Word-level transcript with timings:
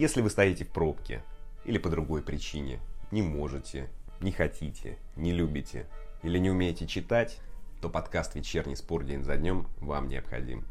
Если 0.00 0.22
вы 0.22 0.30
стоите 0.30 0.64
в 0.64 0.70
пробке 0.70 1.22
или 1.66 1.76
по 1.76 1.90
другой 1.90 2.22
причине, 2.22 2.80
не 3.10 3.20
можете, 3.20 3.90
не 4.22 4.32
хотите, 4.32 4.96
не 5.14 5.30
любите 5.30 5.86
или 6.22 6.38
не 6.38 6.48
умеете 6.48 6.86
читать, 6.86 7.38
то 7.82 7.90
подкаст 7.90 8.34
«Вечерний 8.34 8.76
спор 8.76 9.04
день 9.04 9.22
за 9.22 9.36
днем» 9.36 9.68
вам 9.78 10.08
необходим. 10.08 10.64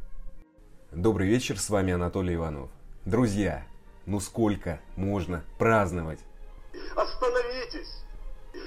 Добрый 0.92 1.28
вечер, 1.28 1.60
с 1.60 1.70
вами 1.70 1.94
Анатолий 1.94 2.34
Иванов. 2.34 2.72
Друзья, 3.06 3.68
ну 4.08 4.20
сколько 4.20 4.80
можно 4.96 5.44
праздновать? 5.60 6.26
Остановитесь! 6.96 8.04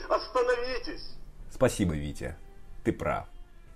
Остановитесь! 0.08 1.16
Спасибо, 1.50 1.94
Витя. 1.94 2.36
Ты 2.84 2.92
прав. 2.92 3.26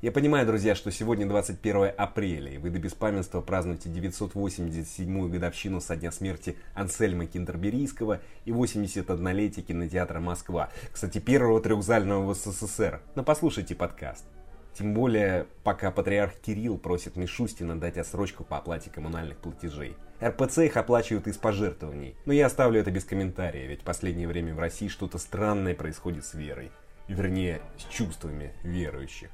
Я 0.03 0.13
понимаю, 0.13 0.47
друзья, 0.47 0.75
что 0.75 0.93
сегодня 0.93 1.27
21 1.27 1.93
апреля, 1.97 2.53
и 2.53 2.59
вы 2.59 2.69
до 2.69 2.79
беспамятства 2.79 3.41
празднуете 3.41 3.89
987-ю 3.89 5.29
годовщину 5.31 5.81
со 5.81 5.97
дня 5.97 6.13
смерти 6.13 6.59
Ансельма 6.75 7.25
Кинтерберийского 7.25 8.21
и 8.45 8.51
81-летие 8.51 9.63
кинотеатра 9.63 10.21
«Москва». 10.21 10.69
Кстати, 10.93 11.19
первого 11.19 11.63
трехзального 11.63 12.31
в 12.31 12.37
СССР. 12.37 13.01
Но 13.15 13.25
послушайте 13.25 13.75
подкаст. 13.75 14.27
Тем 14.75 14.93
более, 14.93 15.47
пока 15.65 15.91
патриарх 15.91 16.35
Кирилл 16.35 16.77
просит 16.77 17.17
Мишустина 17.17 17.81
дать 17.81 17.97
отсрочку 17.97 18.45
по 18.45 18.59
оплате 18.59 18.91
коммунальных 18.91 19.39
платежей. 19.39 19.97
РПЦ 20.23 20.59
их 20.59 20.77
оплачивают 20.77 21.27
из 21.27 21.39
пожертвований. 21.39 22.17
Но 22.27 22.35
я 22.35 22.47
оставлю 22.47 22.79
это 22.79 22.91
без 22.91 23.05
комментария, 23.05 23.67
ведь 23.67 23.81
в 23.81 23.85
последнее 23.85 24.29
время 24.29 24.55
в 24.55 24.59
России 24.59 24.89
что-то 24.89 25.17
странное 25.17 25.75
происходит 25.75 26.27
с 26.27 26.35
верой. 26.35 26.71
Вернее, 27.09 27.63
с 27.79 27.85
чувствами 27.91 28.53
верующих. 28.63 29.31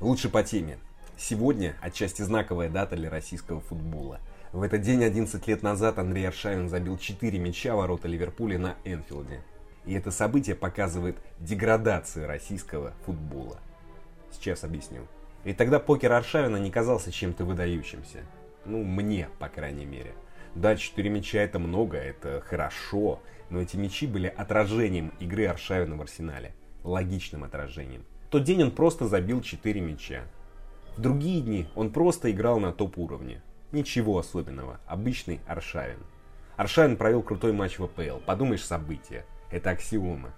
Лучше 0.00 0.30
по 0.30 0.42
теме. 0.42 0.78
Сегодня 1.18 1.76
отчасти 1.82 2.22
знаковая 2.22 2.70
дата 2.70 2.96
для 2.96 3.10
российского 3.10 3.60
футбола. 3.60 4.18
В 4.50 4.62
этот 4.62 4.80
день 4.80 5.04
11 5.04 5.46
лет 5.46 5.62
назад 5.62 5.98
Андрей 5.98 6.26
Аршавин 6.26 6.70
забил 6.70 6.96
4 6.96 7.38
мяча 7.38 7.76
ворота 7.76 8.08
Ливерпуля 8.08 8.58
на 8.58 8.76
Энфилде. 8.84 9.42
И 9.84 9.92
это 9.92 10.10
событие 10.10 10.56
показывает 10.56 11.18
деградацию 11.38 12.26
российского 12.26 12.94
футбола. 13.04 13.58
Сейчас 14.32 14.64
объясню. 14.64 15.06
Ведь 15.44 15.58
тогда 15.58 15.78
покер 15.78 16.12
Аршавина 16.12 16.56
не 16.56 16.70
казался 16.70 17.12
чем-то 17.12 17.44
выдающимся. 17.44 18.20
Ну, 18.64 18.82
мне, 18.82 19.28
по 19.38 19.50
крайней 19.50 19.84
мере. 19.84 20.14
Да, 20.54 20.76
4 20.76 21.10
мяча 21.10 21.40
это 21.40 21.58
много, 21.58 21.98
это 21.98 22.40
хорошо, 22.40 23.20
но 23.50 23.60
эти 23.60 23.76
мячи 23.76 24.06
были 24.06 24.28
отражением 24.28 25.12
игры 25.20 25.44
Аршавина 25.44 25.96
в 25.96 26.00
арсенале 26.00 26.54
логичным 26.84 27.44
отражением. 27.44 28.06
Тот 28.30 28.44
день 28.44 28.62
он 28.62 28.70
просто 28.70 29.08
забил 29.08 29.42
4 29.42 29.80
мяча. 29.80 30.22
В 30.96 31.00
другие 31.00 31.40
дни 31.40 31.66
он 31.74 31.90
просто 31.90 32.30
играл 32.30 32.60
на 32.60 32.72
топ-уровне. 32.72 33.42
Ничего 33.72 34.18
особенного, 34.18 34.78
обычный 34.86 35.40
Аршавин. 35.48 35.98
Аршавин 36.56 36.96
провел 36.96 37.22
крутой 37.22 37.52
матч 37.52 37.80
в 37.80 37.84
АПЛ, 37.84 38.18
подумаешь 38.24 38.64
события, 38.64 39.24
это 39.50 39.70
аксиома. 39.70 40.32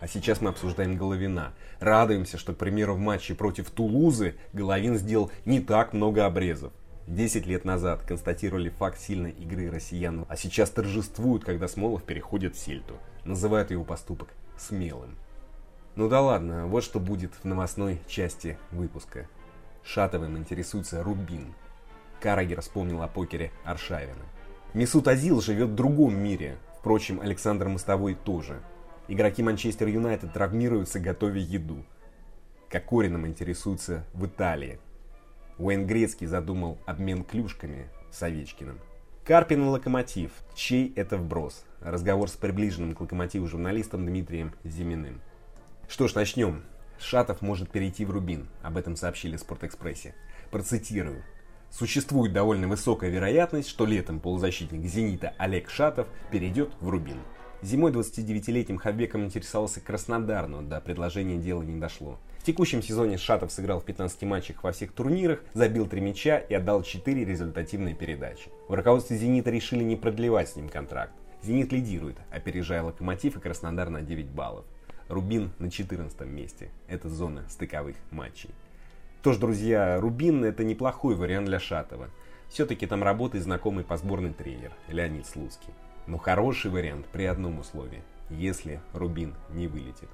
А 0.00 0.08
сейчас 0.08 0.40
мы 0.40 0.50
обсуждаем 0.50 0.96
Головина. 0.96 1.52
Радуемся, 1.78 2.38
что, 2.38 2.54
к 2.54 2.58
примеру, 2.58 2.94
в 2.94 2.98
матче 2.98 3.36
против 3.36 3.70
Тулузы 3.70 4.34
Головин 4.52 4.96
сделал 4.96 5.30
не 5.44 5.60
так 5.60 5.92
много 5.92 6.26
обрезов. 6.26 6.72
Десять 7.06 7.46
лет 7.46 7.64
назад 7.64 8.02
констатировали 8.02 8.68
факт 8.68 9.00
сильной 9.00 9.30
игры 9.30 9.70
россиян, 9.70 10.26
а 10.28 10.36
сейчас 10.36 10.70
торжествуют, 10.70 11.44
когда 11.44 11.68
Смолов 11.68 12.02
переходит 12.02 12.56
в 12.56 12.58
Сельту. 12.58 12.94
Называют 13.24 13.70
его 13.70 13.84
поступок 13.84 14.28
смелым. 14.56 15.16
Ну 15.98 16.08
да 16.08 16.20
ладно, 16.20 16.68
вот 16.68 16.84
что 16.84 17.00
будет 17.00 17.32
в 17.34 17.44
новостной 17.44 18.00
части 18.06 18.56
выпуска. 18.70 19.26
Шатовым 19.82 20.38
интересуется 20.38 21.02
Рубин. 21.02 21.54
Карагер 22.20 22.60
вспомнил 22.60 23.02
о 23.02 23.08
покере 23.08 23.50
Аршавина. 23.64 24.24
Месут 24.74 25.08
Азил 25.08 25.40
живет 25.40 25.70
в 25.70 25.74
другом 25.74 26.16
мире. 26.16 26.56
Впрочем, 26.78 27.20
Александр 27.20 27.66
Мостовой 27.66 28.14
тоже. 28.14 28.60
Игроки 29.08 29.42
Манчестер 29.42 29.88
Юнайтед 29.88 30.32
травмируются, 30.32 31.00
готовя 31.00 31.40
еду. 31.40 31.84
Кокорином 32.68 33.26
интересуется 33.26 34.04
в 34.14 34.24
Италии. 34.26 34.78
Уэйн 35.58 35.84
Грецкий 35.84 36.28
задумал 36.28 36.78
обмен 36.86 37.24
клюшками 37.24 37.88
с 38.12 38.22
Овечкиным. 38.22 38.78
Карпин 39.24 39.64
и 39.64 39.66
Локомотив. 39.66 40.30
Чей 40.54 40.92
это 40.94 41.16
вброс? 41.16 41.64
Разговор 41.80 42.28
с 42.28 42.34
приближенным 42.34 42.94
к 42.94 43.00
Локомотиву 43.00 43.48
журналистом 43.48 44.06
Дмитрием 44.06 44.52
Зиминым. 44.62 45.20
Что 45.88 46.06
ж, 46.06 46.14
начнем. 46.14 46.64
Шатов 47.00 47.40
может 47.40 47.70
перейти 47.70 48.04
в 48.04 48.10
Рубин, 48.10 48.46
об 48.62 48.76
этом 48.76 48.94
сообщили 48.94 49.36
в 49.38 49.40
Спортэкспрессе. 49.40 50.14
Процитирую. 50.50 51.24
Существует 51.70 52.34
довольно 52.34 52.68
высокая 52.68 53.08
вероятность, 53.08 53.70
что 53.70 53.86
летом 53.86 54.20
полузащитник 54.20 54.84
«Зенита» 54.84 55.32
Олег 55.38 55.70
Шатов 55.70 56.06
перейдет 56.30 56.72
в 56.80 56.90
Рубин. 56.90 57.16
Зимой 57.62 57.90
29-летним 57.90 58.76
Хабеком 58.76 59.24
интересовался 59.24 59.80
Краснодар, 59.80 60.46
но 60.46 60.60
до 60.60 60.80
предложения 60.82 61.38
дела 61.38 61.62
не 61.62 61.80
дошло. 61.80 62.18
В 62.38 62.44
текущем 62.44 62.82
сезоне 62.82 63.16
Шатов 63.16 63.50
сыграл 63.50 63.80
в 63.80 63.84
15 63.84 64.22
матчах 64.24 64.62
во 64.62 64.72
всех 64.72 64.92
турнирах, 64.92 65.40
забил 65.54 65.86
3 65.86 66.00
мяча 66.02 66.36
и 66.36 66.52
отдал 66.52 66.82
4 66.82 67.24
результативные 67.24 67.94
передачи. 67.94 68.50
В 68.68 68.74
руководстве 68.74 69.16
«Зенита» 69.16 69.50
решили 69.50 69.84
не 69.84 69.96
продлевать 69.96 70.50
с 70.50 70.56
ним 70.56 70.68
контракт. 70.68 71.14
«Зенит» 71.42 71.72
лидирует, 71.72 72.18
опережая 72.30 72.82
«Локомотив» 72.82 73.38
и 73.38 73.40
Краснодар 73.40 73.88
на 73.88 74.02
9 74.02 74.26
баллов. 74.26 74.66
Рубин 75.08 75.52
на 75.58 75.70
14 75.70 76.20
месте. 76.26 76.68
Это 76.86 77.08
зона 77.08 77.44
стыковых 77.48 77.96
матчей. 78.10 78.50
Тоже, 79.22 79.38
друзья, 79.38 79.98
Рубин 79.98 80.44
это 80.44 80.64
неплохой 80.64 81.16
вариант 81.16 81.46
для 81.46 81.58
Шатова. 81.58 82.10
Все-таки 82.48 82.86
там 82.86 83.02
работает 83.02 83.44
знакомый 83.44 83.84
по 83.84 83.96
сборной 83.96 84.32
тренер 84.32 84.72
Леонид 84.88 85.26
Слуцкий. 85.26 85.72
Но 86.06 86.18
хороший 86.18 86.70
вариант 86.70 87.06
при 87.06 87.24
одном 87.24 87.58
условии, 87.58 88.02
если 88.30 88.80
Рубин 88.92 89.34
не 89.50 89.66
вылетит. 89.66 90.08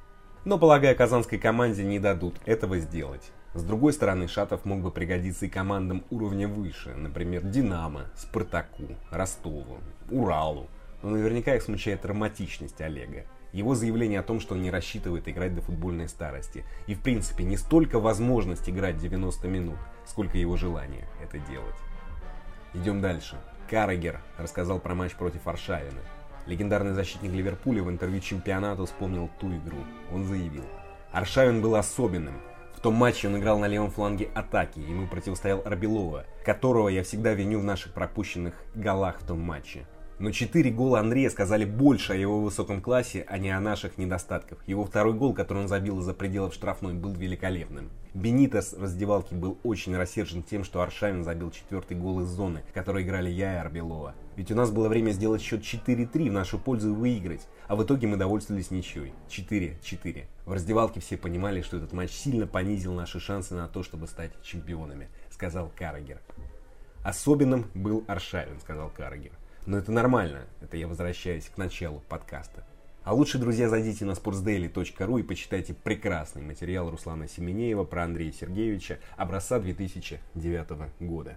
Но, 0.45 0.59
полагаю, 0.59 0.97
казанской 0.97 1.39
команде 1.39 1.85
не 1.85 1.99
дадут 1.99 2.37
этого 2.45 2.79
сделать. 2.79 3.33
С 3.55 3.63
другой 3.65 3.93
стороны, 3.93 4.29
Шатов 4.29 4.65
мог 4.65 4.81
бы 4.81 4.91
пригодиться 4.91 5.47
и 5.47 5.49
командам 5.49 6.05
уровня 6.11 6.49
выше, 6.49 6.95
например, 6.95 7.43
Динамо, 7.43 8.07
Спартаку, 8.17 8.97
Ростову, 9.11 9.79
Уралу. 10.11 10.69
Но 11.03 11.11
наверняка 11.11 11.55
их 11.55 11.63
смущает 11.63 12.03
травматичность 12.03 12.81
Олега 12.81 13.25
его 13.55 13.77
заявление 13.77 14.19
о 14.19 14.25
том, 14.25 14.41
что 14.41 14.55
он 14.55 14.63
не 14.63 14.71
рассчитывает 14.71 15.29
играть 15.29 15.55
до 15.55 15.63
футбольной 15.63 16.09
старости. 16.09 16.65
И 16.89 16.95
в 16.95 17.01
принципе 17.01 17.45
не 17.45 17.57
столько 17.57 18.01
возможность 18.01 18.69
играть 18.69 18.99
90 18.99 19.47
минут, 19.47 19.79
сколько 20.07 20.37
его 20.37 20.57
желание 20.57 21.07
это 21.23 21.39
делать. 21.39 21.77
Идем 22.75 23.01
дальше. 23.01 23.37
Каррегер 23.71 24.21
рассказал 24.39 24.81
про 24.81 24.97
матч 24.97 25.15
против 25.15 25.47
Аршавина. 25.47 26.01
Легендарный 26.47 26.95
защитник 26.95 27.33
Ливерпуля 27.33 27.85
в 27.85 27.91
интервью 27.91 28.21
чемпионату 28.21 28.87
вспомнил 28.87 29.31
ту 29.39 29.55
игру. 29.57 29.79
Он 30.13 30.25
заявил, 30.25 30.65
Аршавин 31.13 31.63
был 31.63 31.77
особенным. 31.77 32.35
В 32.75 32.81
том 32.81 32.95
матче 32.95 33.29
он 33.29 33.39
играл 33.39 33.61
на 33.61 33.67
левом 33.67 33.93
фланге 33.93 34.29
атаки, 34.35 34.81
ему 34.81 35.07
противостоял 35.07 35.63
Арбелова, 35.65 36.27
которого 36.45 36.89
я 36.89 37.05
всегда 37.05 37.33
виню 37.33 37.61
в 37.61 37.65
наших 37.65 37.95
пропущенных 37.95 38.55
голах 38.75 39.21
в 39.21 39.27
том 39.27 39.41
матче. 39.41 39.87
Но 40.21 40.31
четыре 40.31 40.71
гола 40.71 41.01
Андрея 41.01 41.29
сказали 41.29 41.65
больше 41.65 42.13
о 42.13 42.17
его 42.17 42.41
высоком 42.41 42.81
классе, 42.81 43.25
а 43.29 43.37
не 43.37 43.51
о 43.51 43.59
наших 43.59 43.99
недостатках. 43.99 44.59
Его 44.69 44.85
второй 44.85 45.13
гол, 45.13 45.35
который 45.35 45.59
он 45.59 45.69
забил 45.69 45.99
из-за 45.99 46.15
пределов 46.15 46.55
штрафной, 46.55 46.95
был 46.95 47.13
великолепным. 47.13 47.91
Бенитес 48.15 48.75
раздевалке 48.75 49.35
был 49.35 49.59
очень 49.65 49.97
рассержен 49.97 50.45
тем, 50.45 50.63
что 50.63 50.83
Аршавин 50.83 51.25
забил 51.25 51.51
четвертый 51.51 51.97
гол 51.97 52.21
из 52.21 52.27
зоны, 52.27 52.63
в 52.71 52.73
которой 52.73 53.03
играли 53.03 53.29
я 53.29 53.55
и 53.55 53.57
Арбелова. 53.57 54.15
Ведь 54.37 54.53
у 54.53 54.55
нас 54.55 54.71
было 54.71 54.89
время 54.89 55.11
сделать 55.11 55.43
счет 55.43 55.63
4-3 55.63 56.31
в 56.31 56.33
нашу 56.33 56.61
пользу 56.61 56.91
и 56.91 56.95
выиграть, 56.95 57.49
а 57.67 57.75
в 57.75 57.83
итоге 57.83 58.07
мы 58.07 58.17
довольствовались 58.17 58.71
ничьей. 58.71 59.13
4-4. 59.29 60.27
В 60.47 60.53
раздевалке 60.53 61.01
все 61.01 61.17
понимали, 61.17 61.61
что 61.61 61.77
этот 61.77 61.93
матч 61.93 62.13
сильно 62.13 62.47
понизил 62.47 62.95
наши 62.95 63.19
шансы 63.19 63.55
на 63.55 63.67
то, 63.67 63.83
чтобы 63.83 64.07
стать 64.07 64.31
чемпионами, 64.45 65.09
сказал 65.31 65.73
Карагер. 65.77 66.21
Особенным 67.03 67.67
был 67.75 68.05
Аршавин, 68.07 68.61
сказал 68.61 68.91
Карагер. 68.91 69.33
Но 69.67 69.79
это 69.79 69.93
нормально, 69.93 70.47
это 70.61 70.77
я 70.77 70.87
возвращаюсь 70.87 71.49
к 71.49 71.57
началу 71.57 72.03
подкаста. 72.09 72.65
А 73.03 73.15
лучше, 73.15 73.39
друзья, 73.39 73.69
зайдите 73.69 74.05
на 74.05 74.13
sportsdaily.ru 74.13 75.21
и 75.21 75.23
почитайте 75.23 75.75
прекрасный 75.75 76.43
материал 76.43 76.91
Руслана 76.91 77.29
Семенеева 77.29 77.85
про 77.85 78.05
Андрея 78.05 78.33
Сергеевича 78.33 78.99
образца 79.17 79.59
2009 79.59 80.91
года. 81.01 81.37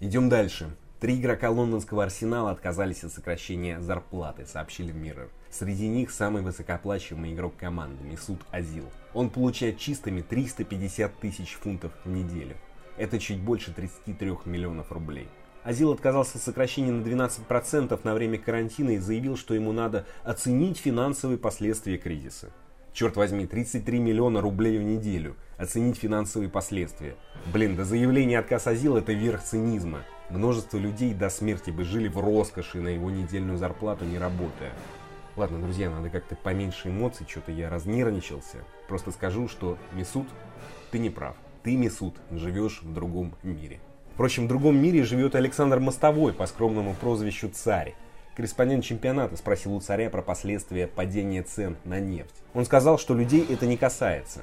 Идем 0.00 0.30
дальше. 0.30 0.70
Три 0.98 1.18
игрока 1.18 1.50
лондонского 1.50 2.04
арсенала 2.04 2.50
отказались 2.50 3.04
от 3.04 3.12
сокращения 3.12 3.80
зарплаты, 3.80 4.46
сообщили 4.46 4.92
в 4.92 4.96
Mirror. 4.96 5.30
Среди 5.50 5.88
них 5.88 6.10
самый 6.10 6.42
высокооплачиваемый 6.42 7.32
игрок 7.34 7.56
команды 7.56 8.04
Месут 8.04 8.40
Азил. 8.50 8.84
Он 9.14 9.30
получает 9.30 9.78
чистыми 9.78 10.22
350 10.22 11.18
тысяч 11.20 11.54
фунтов 11.54 11.92
в 12.04 12.10
неделю. 12.10 12.56
Это 12.98 13.18
чуть 13.18 13.40
больше 13.40 13.72
33 13.72 14.36
миллионов 14.44 14.92
рублей. 14.92 15.28
Азил 15.62 15.92
отказался 15.92 16.38
от 16.38 16.44
сокращения 16.44 16.92
на 16.92 17.02
12% 17.02 18.00
на 18.02 18.14
время 18.14 18.38
карантина 18.38 18.90
и 18.90 18.98
заявил, 18.98 19.36
что 19.36 19.54
ему 19.54 19.72
надо 19.72 20.06
оценить 20.24 20.78
финансовые 20.78 21.38
последствия 21.38 21.98
кризиса. 21.98 22.50
Черт 22.92 23.16
возьми, 23.16 23.46
33 23.46 23.98
миллиона 24.00 24.40
рублей 24.40 24.78
в 24.78 24.82
неделю. 24.82 25.36
Оценить 25.58 25.98
финансовые 25.98 26.48
последствия. 26.48 27.14
Блин, 27.52 27.76
да 27.76 27.84
заявление 27.84 28.38
отказ 28.38 28.66
Азил 28.66 28.96
это 28.96 29.12
верх 29.12 29.42
цинизма. 29.44 30.00
Множество 30.30 30.78
людей 30.78 31.12
до 31.14 31.28
смерти 31.28 31.70
бы 31.70 31.84
жили 31.84 32.08
в 32.08 32.18
роскоши 32.18 32.80
на 32.80 32.88
его 32.88 33.10
недельную 33.10 33.58
зарплату, 33.58 34.04
не 34.04 34.18
работая. 34.18 34.72
Ладно, 35.36 35.60
друзья, 35.60 35.90
надо 35.90 36.10
как-то 36.10 36.34
поменьше 36.36 36.88
эмоций, 36.88 37.26
что-то 37.28 37.52
я 37.52 37.70
разнервничался. 37.70 38.58
Просто 38.88 39.12
скажу, 39.12 39.48
что 39.48 39.78
Месут, 39.92 40.26
ты 40.90 40.98
не 40.98 41.10
прав. 41.10 41.36
Ты, 41.62 41.76
Месут, 41.76 42.16
живешь 42.30 42.82
в 42.82 42.92
другом 42.92 43.34
мире. 43.42 43.80
Впрочем, 44.20 44.44
в 44.44 44.48
другом 44.48 44.76
мире 44.76 45.02
живет 45.02 45.34
Александр 45.34 45.78
Мостовой 45.78 46.34
по 46.34 46.46
скромному 46.46 46.92
прозвищу 46.92 47.48
Царь. 47.48 47.94
Корреспондент 48.36 48.84
чемпионата 48.84 49.34
спросил 49.38 49.74
у 49.74 49.80
царя 49.80 50.10
про 50.10 50.20
последствия 50.20 50.86
падения 50.86 51.42
цен 51.42 51.78
на 51.86 52.00
нефть. 52.00 52.34
Он 52.52 52.66
сказал, 52.66 52.98
что 52.98 53.14
людей 53.14 53.46
это 53.48 53.64
не 53.64 53.78
касается. 53.78 54.42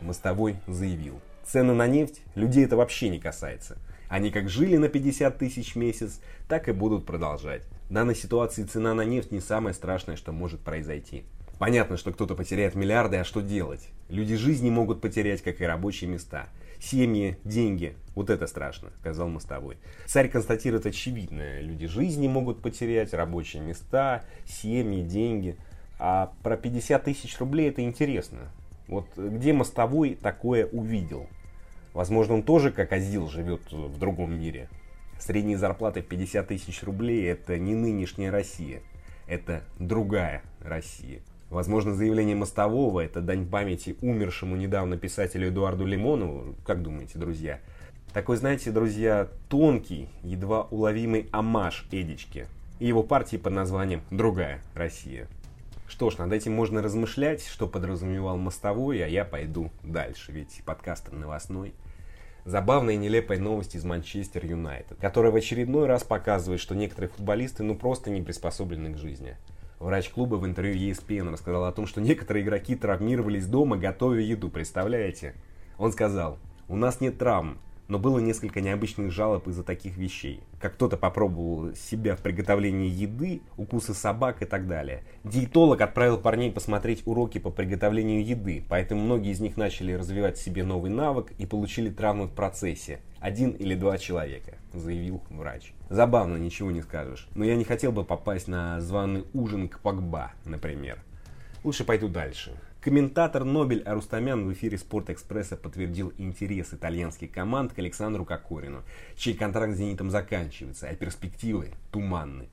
Мостовой 0.00 0.56
заявил, 0.66 1.20
цены 1.44 1.74
на 1.74 1.86
нефть 1.86 2.22
людей 2.36 2.64
это 2.64 2.78
вообще 2.78 3.10
не 3.10 3.18
касается. 3.18 3.76
Они 4.08 4.30
как 4.30 4.48
жили 4.48 4.78
на 4.78 4.88
50 4.88 5.36
тысяч 5.36 5.74
в 5.74 5.76
месяц, 5.76 6.22
так 6.48 6.70
и 6.70 6.72
будут 6.72 7.04
продолжать. 7.04 7.64
В 7.90 7.92
данной 7.92 8.14
ситуации 8.14 8.64
цена 8.64 8.94
на 8.94 9.04
нефть 9.04 9.30
не 9.30 9.40
самое 9.40 9.74
страшное, 9.74 10.16
что 10.16 10.32
может 10.32 10.60
произойти. 10.60 11.24
Понятно, 11.58 11.98
что 11.98 12.12
кто-то 12.12 12.34
потеряет 12.34 12.74
миллиарды, 12.74 13.18
а 13.18 13.24
что 13.24 13.42
делать? 13.42 13.90
Люди 14.08 14.36
жизни 14.36 14.70
могут 14.70 15.02
потерять, 15.02 15.42
как 15.42 15.60
и 15.60 15.64
рабочие 15.64 16.08
места. 16.08 16.48
Семьи, 16.80 17.36
деньги. 17.44 17.96
Вот 18.14 18.30
это 18.30 18.46
страшно, 18.46 18.90
сказал 19.00 19.28
Мостовой. 19.28 19.78
Царь 20.06 20.28
констатирует 20.28 20.86
очевидное. 20.86 21.60
Люди 21.60 21.86
жизни 21.86 22.28
могут 22.28 22.62
потерять, 22.62 23.12
рабочие 23.14 23.62
места, 23.62 24.24
семьи, 24.44 25.02
деньги. 25.02 25.56
А 25.98 26.32
про 26.42 26.56
50 26.56 27.04
тысяч 27.04 27.38
рублей 27.38 27.68
это 27.68 27.82
интересно. 27.82 28.50
Вот 28.86 29.06
где 29.16 29.52
Мостовой 29.52 30.14
такое 30.14 30.66
увидел? 30.66 31.26
Возможно, 31.94 32.34
он 32.34 32.42
тоже, 32.42 32.70
как 32.70 32.92
Азил, 32.92 33.28
живет 33.28 33.72
в 33.72 33.98
другом 33.98 34.38
мире. 34.38 34.68
Средние 35.18 35.58
зарплаты 35.58 36.00
50 36.00 36.46
тысяч 36.46 36.82
рублей– 36.84 37.24
это 37.28 37.58
не 37.58 37.74
нынешняя 37.74 38.30
Россия. 38.30 38.82
Это 39.26 39.64
другая 39.78 40.42
Россия. 40.60 41.20
Возможно, 41.50 41.94
заявление 41.94 42.36
Мостового– 42.36 43.00
это 43.04 43.20
дань 43.20 43.46
памяти 43.46 43.96
умершему 44.02 44.56
недавно 44.56 44.96
писателю 44.96 45.48
Эдуарду 45.48 45.86
Лимонову. 45.86 46.54
Как 46.66 46.82
думаете, 46.82 47.18
друзья? 47.18 47.60
Такой, 48.12 48.36
знаете, 48.36 48.70
друзья, 48.70 49.28
тонкий, 49.48 50.08
едва 50.22 50.64
уловимый 50.64 51.28
амаш 51.32 51.86
Эдичке 51.90 52.46
и 52.78 52.86
его 52.86 53.02
партии 53.02 53.36
под 53.36 53.54
названием 53.54 54.02
«Другая 54.10 54.60
Россия». 54.74 55.26
Что 55.86 56.10
ж, 56.10 56.18
над 56.18 56.32
этим 56.32 56.52
можно 56.52 56.82
размышлять, 56.82 57.46
что 57.46 57.66
подразумевал 57.66 58.36
Мостовой, 58.36 59.02
а 59.02 59.08
я 59.08 59.24
пойду 59.24 59.70
дальше, 59.82 60.32
ведь 60.32 60.62
подкаст 60.64 61.10
новостной– 61.12 61.72
Забавная 62.48 62.94
и 62.94 62.96
нелепая 62.96 63.38
новость 63.38 63.74
из 63.74 63.84
Манчестер 63.84 64.46
Юнайтед, 64.46 64.96
которая 65.02 65.30
в 65.30 65.36
очередной 65.36 65.86
раз 65.86 66.02
показывает, 66.02 66.62
что 66.62 66.74
некоторые 66.74 67.10
футболисты 67.10 67.62
ну 67.62 67.74
просто 67.74 68.08
не 68.08 68.22
приспособлены 68.22 68.94
к 68.94 68.96
жизни. 68.96 69.36
Врач 69.80 70.08
клуба 70.10 70.36
в 70.36 70.46
интервью 70.46 70.90
ESPN 70.90 71.30
рассказал 71.30 71.64
о 71.64 71.72
том, 71.72 71.86
что 71.86 72.00
некоторые 72.00 72.44
игроки 72.44 72.74
травмировались 72.74 73.46
дома, 73.46 73.76
готовя 73.76 74.20
еду, 74.20 74.48
представляете? 74.48 75.34
Он 75.78 75.92
сказал, 75.92 76.38
у 76.68 76.76
нас 76.76 77.00
нет 77.00 77.18
травм, 77.18 77.58
но 77.88 77.98
было 77.98 78.18
несколько 78.18 78.60
необычных 78.60 79.10
жалоб 79.10 79.48
из-за 79.48 79.64
таких 79.64 79.96
вещей. 79.96 80.40
Как 80.60 80.74
кто-то 80.74 80.96
попробовал 80.96 81.74
себя 81.74 82.14
в 82.14 82.20
приготовлении 82.20 82.88
еды, 82.88 83.40
укусы 83.56 83.94
собак 83.94 84.42
и 84.42 84.44
так 84.44 84.68
далее. 84.68 85.02
Диетолог 85.24 85.80
отправил 85.80 86.18
парней 86.18 86.52
посмотреть 86.52 87.02
уроки 87.06 87.38
по 87.38 87.50
приготовлению 87.50 88.24
еды, 88.24 88.64
поэтому 88.68 89.02
многие 89.02 89.32
из 89.32 89.40
них 89.40 89.56
начали 89.56 89.92
развивать 89.92 90.36
в 90.36 90.42
себе 90.42 90.64
новый 90.64 90.90
навык 90.90 91.32
и 91.38 91.46
получили 91.46 91.90
травмы 91.90 92.26
в 92.26 92.32
процессе. 92.32 93.00
Один 93.20 93.50
или 93.50 93.74
два 93.74 93.98
человека, 93.98 94.58
заявил 94.72 95.22
врач. 95.30 95.72
Забавно, 95.88 96.36
ничего 96.36 96.70
не 96.70 96.82
скажешь. 96.82 97.28
Но 97.34 97.44
я 97.44 97.56
не 97.56 97.64
хотел 97.64 97.90
бы 97.90 98.04
попасть 98.04 98.46
на 98.46 98.80
званый 98.80 99.24
ужин 99.32 99.68
к 99.68 99.80
Погба, 99.80 100.32
например. 100.44 101.02
Лучше 101.64 101.84
пойду 101.84 102.08
дальше. 102.08 102.52
Комментатор 102.88 103.44
Нобель 103.44 103.82
Арустамян 103.82 104.46
в 104.46 104.52
эфире 104.54 104.78
Спортэкспресса 104.78 105.58
подтвердил 105.58 106.10
интерес 106.16 106.72
итальянских 106.72 107.30
команд 107.30 107.74
к 107.74 107.78
Александру 107.80 108.24
Кокорину, 108.24 108.82
чей 109.14 109.34
контракт 109.34 109.74
с 109.74 109.76
«Зенитом» 109.76 110.10
заканчивается, 110.10 110.88
а 110.88 110.94
перспективы 110.94 111.72
туманны. 111.92 112.48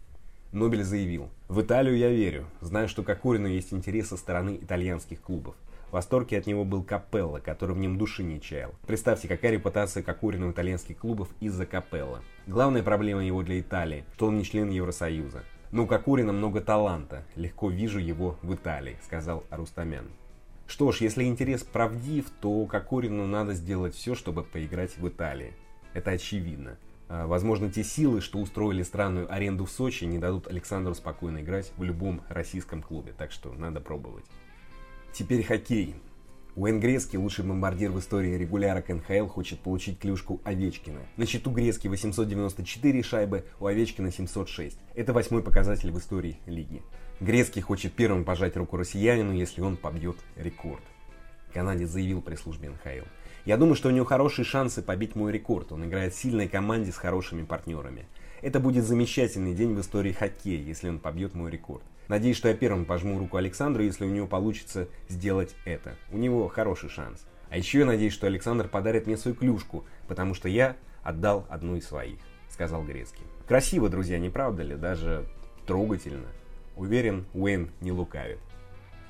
Нобель 0.51 0.83
заявил, 0.83 1.29
«В 1.47 1.61
Италию 1.61 1.95
я 1.95 2.09
верю, 2.09 2.47
знаю, 2.59 2.89
что 2.89 3.01
Кокорину 3.01 3.47
есть 3.47 3.71
интерес 3.71 4.09
со 4.09 4.17
стороны 4.17 4.59
итальянских 4.61 5.21
клубов. 5.21 5.55
В 5.87 5.93
восторге 5.93 6.37
от 6.37 6.47
него 6.47 6.65
был 6.65 6.83
Капелло, 6.83 7.39
который 7.39 7.73
в 7.73 7.79
нем 7.79 7.97
души 7.97 8.21
не 8.21 8.41
чаял. 8.41 8.75
Представьте, 8.87 9.29
какая 9.29 9.53
репутация 9.53 10.03
Кокорина 10.03 10.47
у 10.47 10.51
итальянских 10.51 10.97
клубов 10.97 11.29
из-за 11.39 11.65
Капелло. 11.65 12.19
Главная 12.45 12.83
проблема 12.83 13.25
его 13.25 13.41
для 13.41 13.61
Италии, 13.61 14.03
что 14.15 14.27
он 14.27 14.37
не 14.37 14.43
член 14.43 14.69
Евросоюза. 14.69 15.43
Но 15.71 15.83
у 15.83 15.87
Кокурина 15.87 16.33
много 16.33 16.59
таланта. 16.59 17.23
Легко 17.37 17.69
вижу 17.69 17.99
его 17.99 18.37
в 18.41 18.53
Италии, 18.53 18.97
сказал 19.05 19.45
Арустамян. 19.49 20.09
Что 20.67 20.91
ж, 20.91 21.01
если 21.01 21.23
интерес 21.23 21.63
правдив, 21.63 22.25
то 22.41 22.65
Кокорину 22.65 23.27
надо 23.27 23.53
сделать 23.53 23.95
все, 23.95 24.15
чтобы 24.15 24.43
поиграть 24.43 24.97
в 24.97 25.07
Италии. 25.07 25.53
Это 25.93 26.11
очевидно. 26.11 26.77
А, 27.07 27.27
возможно, 27.27 27.71
те 27.71 27.83
силы, 27.83 28.19
что 28.19 28.39
устроили 28.39 28.83
странную 28.83 29.31
аренду 29.31 29.65
в 29.65 29.71
Сочи, 29.71 30.05
не 30.05 30.17
дадут 30.17 30.47
Александру 30.47 30.95
спокойно 30.95 31.39
играть 31.39 31.71
в 31.77 31.83
любом 31.83 32.21
российском 32.29 32.81
клубе. 32.81 33.13
Так 33.15 33.31
что 33.31 33.53
надо 33.53 33.79
пробовать. 33.79 34.25
Теперь 35.13 35.43
хоккей. 35.43 35.95
Уэйн 36.57 36.79
Грецкий, 36.79 37.19
лучший 37.19 37.43
бомбардир 37.43 37.91
в 37.91 37.99
истории 37.99 38.37
регулярок 38.37 38.87
НХЛ, 38.87 39.27
хочет 39.27 39.59
получить 39.59 39.99
клюшку 39.99 40.39
Овечкина. 40.45 41.01
На 41.17 41.25
счету 41.25 41.51
Грецкий 41.51 41.89
894 41.89 43.03
шайбы, 43.03 43.43
у 43.59 43.65
Овечкина 43.65 44.09
706. 44.09 44.77
Это 44.93 45.11
восьмой 45.11 45.43
показатель 45.43 45.91
в 45.91 45.99
истории 45.99 46.37
лиги. 46.45 46.81
Грецкий 47.19 47.61
хочет 47.61 47.91
первым 47.91 48.23
пожать 48.23 48.55
руку 48.55 48.77
россиянину, 48.77 49.33
если 49.33 49.59
он 49.59 49.75
побьет 49.75 50.15
рекорд. 50.37 50.81
Канадец 51.53 51.89
заявил 51.89 52.21
при 52.21 52.35
службе 52.35 52.69
НХЛ. 52.69 53.05
Я 53.43 53.57
думаю, 53.57 53.75
что 53.75 53.89
у 53.89 53.91
него 53.91 54.05
хорошие 54.05 54.45
шансы 54.45 54.81
побить 54.81 55.13
мой 55.13 55.33
рекорд. 55.33 55.73
Он 55.73 55.83
играет 55.83 56.13
в 56.13 56.17
сильной 56.17 56.47
команде 56.47 56.93
с 56.93 56.95
хорошими 56.95 57.43
партнерами. 57.43 58.05
Это 58.41 58.61
будет 58.61 58.85
замечательный 58.85 59.53
день 59.53 59.73
в 59.73 59.81
истории 59.81 60.13
хоккея, 60.13 60.63
если 60.63 60.87
он 60.87 60.99
побьет 60.99 61.33
мой 61.33 61.51
рекорд. 61.51 61.83
Надеюсь, 62.07 62.37
что 62.37 62.49
я 62.49 62.53
первым 62.53 62.85
пожму 62.85 63.17
руку 63.17 63.37
Александру, 63.37 63.83
если 63.83 64.05
у 64.05 64.09
него 64.09 64.27
получится 64.27 64.87
сделать 65.09 65.55
это. 65.65 65.95
У 66.11 66.17
него 66.17 66.47
хороший 66.47 66.89
шанс. 66.89 67.25
А 67.49 67.57
еще 67.57 67.79
я 67.79 67.85
надеюсь, 67.85 68.13
что 68.13 68.27
Александр 68.27 68.67
подарит 68.67 69.07
мне 69.07 69.17
свою 69.17 69.35
клюшку, 69.35 69.85
потому 70.07 70.33
что 70.33 70.49
я 70.49 70.75
отдал 71.03 71.45
одну 71.49 71.75
из 71.75 71.87
своих, 71.87 72.19
сказал 72.49 72.83
Грецкий. 72.83 73.23
Красиво, 73.47 73.89
друзья, 73.89 74.19
не 74.19 74.29
правда 74.29 74.63
ли? 74.63 74.75
Даже 74.75 75.25
трогательно. 75.65 76.27
Уверен, 76.75 77.25
Уэйн 77.33 77.71
не 77.81 77.91
лукавит. 77.91 78.39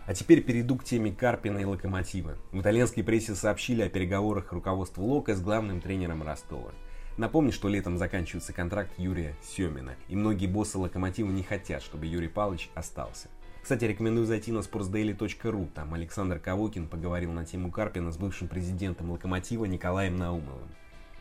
А 0.06 0.14
теперь 0.14 0.44
перейду 0.44 0.76
к 0.76 0.84
теме 0.84 1.12
Карпина 1.12 1.58
и 1.58 1.66
Локомотива. 1.66 2.38
В 2.52 2.62
итальянской 2.62 3.04
прессе 3.04 3.34
сообщили 3.34 3.82
о 3.82 3.90
переговорах 3.90 4.52
руководства 4.52 5.02
Лока 5.02 5.36
с 5.36 5.42
главным 5.42 5.82
тренером 5.82 6.22
Ростова. 6.22 6.72
Напомню, 7.18 7.54
что 7.54 7.70
летом 7.70 7.98
заканчивается 7.98 8.52
контракт 8.52 8.92
Юрия 8.98 9.36
Семина, 9.42 9.96
и 10.10 10.18
многие 10.18 10.48
боссы 10.48 10.78
Локомотива 10.78 11.32
не 11.32 11.44
хотят, 11.44 11.82
чтобы 11.82 12.08
Юрий 12.08 12.28
Павлович 12.28 12.70
остался. 12.76 13.30
Кстати, 13.64 13.86
рекомендую 13.86 14.26
зайти 14.26 14.52
на 14.52 14.60
sportsdaily.ru, 14.60 15.70
там 15.74 15.94
Александр 15.94 16.40
Кавокин 16.40 16.88
поговорил 16.88 17.32
на 17.32 17.46
тему 17.46 17.72
Карпина 17.72 18.12
с 18.12 18.18
бывшим 18.18 18.50
президентом 18.50 19.12
Локомотива 19.12 19.66
Николаем 19.66 20.18
Наумовым. 20.18 20.68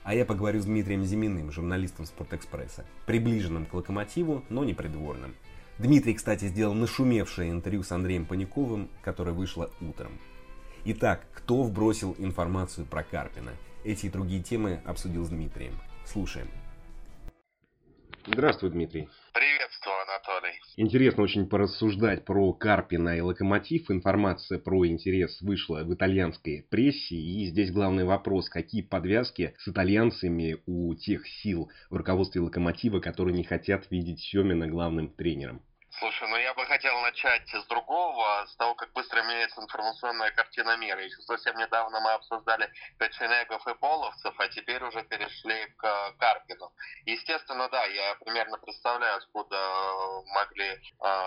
А 0.02 0.14
я 0.14 0.24
поговорю 0.24 0.60
с 0.60 0.66
Дмитрием 0.66 1.04
Зиминым, 1.04 1.52
журналистом 1.52 2.06
Спортэкспресса, 2.06 2.84
приближенным 3.06 3.64
к 3.64 3.72
Локомотиву, 3.72 4.44
но 4.50 4.64
не 4.64 4.74
придворным. 4.74 5.34
Дмитрий, 5.78 6.14
кстати, 6.14 6.46
сделал 6.46 6.74
нашумевшее 6.74 7.50
интервью 7.50 7.84
с 7.84 7.92
Андреем 7.92 8.26
Паниковым, 8.26 8.90
которое 9.00 9.32
вышло 9.32 9.70
утром. 9.80 10.12
Итак, 10.84 11.24
кто 11.32 11.62
вбросил 11.62 12.14
информацию 12.18 12.84
про 12.84 13.04
Карпина? 13.04 13.52
Эти 13.84 14.06
и 14.06 14.08
другие 14.08 14.42
темы 14.42 14.80
обсудил 14.86 15.24
с 15.26 15.28
Дмитрием. 15.28 15.74
Слушаем. 16.06 16.48
Здравствуй, 18.26 18.70
Дмитрий. 18.70 19.10
Приветствую, 19.34 19.96
Анатолий. 20.08 20.58
Интересно 20.76 21.22
очень 21.24 21.46
порассуждать 21.46 22.24
про 22.24 22.54
Карпина 22.54 23.18
и 23.18 23.20
Локомотив. 23.20 23.90
Информация 23.90 24.58
про 24.58 24.86
интерес 24.86 25.42
вышла 25.42 25.84
в 25.84 25.92
итальянской 25.92 26.66
прессе. 26.70 27.16
И 27.16 27.44
здесь 27.44 27.70
главный 27.70 28.04
вопрос, 28.04 28.48
какие 28.48 28.80
подвязки 28.80 29.54
с 29.58 29.68
итальянцами 29.68 30.56
у 30.64 30.94
тех 30.94 31.28
сил 31.28 31.70
в 31.90 31.96
руководстве 31.96 32.40
Локомотива, 32.40 33.00
которые 33.00 33.36
не 33.36 33.44
хотят 33.44 33.90
видеть 33.90 34.20
Семина 34.20 34.66
главным 34.66 35.10
тренером? 35.10 35.60
Слушай, 35.98 36.28
ну 36.28 36.36
я 36.36 36.54
бы 36.54 36.64
хотел 36.66 37.00
начать 37.02 37.48
с 37.48 37.66
другого, 37.66 38.46
с 38.46 38.56
того, 38.56 38.74
как 38.74 38.92
быстро 38.92 39.22
меняется 39.22 39.62
информационная 39.62 40.30
картина 40.32 40.76
мира. 40.76 41.02
Еще 41.02 41.20
совсем 41.22 41.56
недавно 41.56 42.00
мы 42.00 42.12
обсуждали 42.12 42.68
печенегов 42.98 43.66
и 43.66 43.74
половцев, 43.74 44.34
а 44.38 44.48
теперь 44.48 44.82
уже 44.82 45.02
перешли 45.04 45.66
к 45.76 46.14
Карпину. 46.18 46.72
Естественно, 47.06 47.68
да, 47.68 47.84
я 47.84 48.16
примерно 48.16 48.58
представляю, 48.58 49.18
откуда 49.18 49.56
могли 50.34 50.66
э, 50.66 50.78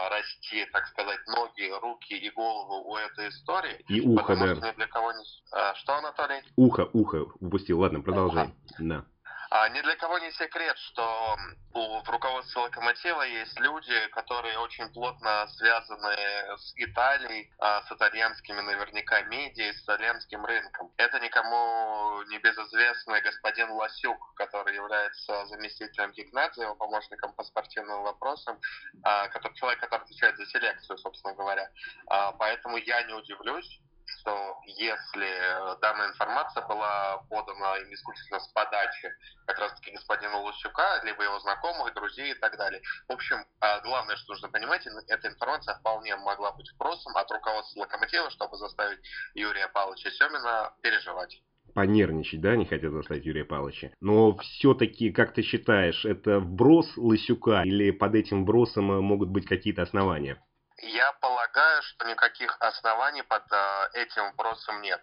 расти, 0.09 0.65
так 0.73 0.87
сказать, 0.87 1.19
ноги, 1.27 1.71
руки 1.81 2.17
и 2.17 2.29
голову 2.31 2.91
у 2.91 2.97
этой 2.97 3.29
истории. 3.29 3.83
И 3.87 4.01
ухо, 4.01 4.35
да. 4.35 4.55
Что, 4.55 4.67
ни 4.67 4.71
для 4.73 4.87
кого 4.87 5.11
не... 5.13 5.23
а, 5.53 5.75
что, 5.75 5.95
Анатолий? 5.95 6.41
Ухо, 6.57 6.89
ухо 6.93 7.25
упустил. 7.39 7.79
Ладно, 7.79 8.01
продолжай. 8.01 8.45
Ухо. 8.45 8.53
Да. 8.79 9.05
А 9.49 9.69
ни 9.69 9.81
для 9.81 9.95
кого 9.95 10.19
не 10.19 10.31
секрет, 10.31 10.77
что 10.77 11.37
у, 11.73 12.01
в 12.01 12.09
руководстве 12.09 12.61
Локомотива 12.61 13.21
есть 13.21 13.57
люди, 13.59 14.07
которые 14.07 14.57
очень 14.59 14.89
плотно 14.89 15.47
связаны 15.57 16.15
с 16.57 16.73
Италией, 16.75 17.49
а, 17.59 17.81
с 17.83 17.91
итальянскими 17.91 18.59
наверняка 18.59 19.21
медиа, 19.21 19.73
с 19.73 19.83
итальянским 19.83 20.45
рынком. 20.45 20.91
Это 20.97 21.19
никому 21.19 22.23
не 22.23 22.39
безызвестный 22.39 23.21
господин 23.21 23.71
Лосюк, 23.71 24.33
который 24.35 24.75
является 24.75 25.45
заместителем 25.45 26.11
Гигнадзева, 26.11 26.73
помощником 26.75 27.33
по 27.33 27.43
спортивным 27.43 28.03
вопросам, 28.03 28.59
а, 29.03 29.29
который, 29.29 29.53
человек, 29.53 29.79
который 29.79 30.01
отвечает 30.01 30.35
за 30.37 30.45
селекцию, 30.45 30.97
собственно 30.97 31.33
говоря. 31.35 31.69
А, 32.07 32.33
поэтому 32.33 32.77
я 32.77 33.01
не 33.03 33.13
удивлюсь, 33.13 33.79
что 34.27 34.59
если 34.65 35.25
э, 35.25 35.77
данная 35.81 36.09
информация 36.09 36.65
была 36.67 37.19
подана 37.29 37.77
им 37.77 37.93
исключительно 37.93 38.39
с 38.39 38.47
подачи 38.49 39.09
как 39.45 39.57
раз-таки 39.59 39.91
господина 39.91 40.37
Лусюка, 40.39 41.01
либо 41.03 41.23
его 41.23 41.39
знакомых, 41.39 41.93
друзей 41.93 42.31
и 42.31 42.35
так 42.35 42.57
далее. 42.57 42.81
В 43.07 43.13
общем, 43.13 43.37
а, 43.61 43.79
главное, 43.81 44.17
что 44.17 44.33
нужно 44.33 44.49
понимать, 44.49 44.85
эта 45.07 45.27
информация 45.29 45.75
вполне 45.75 46.15
могла 46.17 46.51
быть 46.51 46.69
впросом 46.71 47.15
от 47.15 47.31
руководства 47.31 47.81
Локомотива, 47.81 48.29
чтобы 48.29 48.57
заставить 48.57 48.99
Юрия 49.33 49.69
Павловича 49.69 50.11
Семина 50.11 50.73
переживать 50.81 51.41
понервничать, 51.73 52.41
да, 52.41 52.55
не 52.55 52.65
хотят 52.65 52.91
заставить 52.91 53.25
Юрия 53.25 53.45
Павловича. 53.45 53.91
Но 54.01 54.35
все-таки, 54.37 55.11
как 55.11 55.33
ты 55.33 55.43
считаешь, 55.43 56.05
это 56.05 56.39
вброс 56.39 56.97
Лысюка 56.97 57.61
или 57.63 57.91
под 57.91 58.15
этим 58.15 58.43
вбросом 58.43 58.85
могут 58.85 59.29
быть 59.29 59.45
какие-то 59.45 59.83
основания? 59.83 60.41
Я 60.79 61.11
полагаю, 61.13 61.81
что 61.81 62.05
никаких 62.07 62.55
оснований 62.59 63.23
под 63.23 63.43
э, 63.51 63.89
этим 63.93 64.25
вопросом 64.25 64.81
нет. 64.81 65.01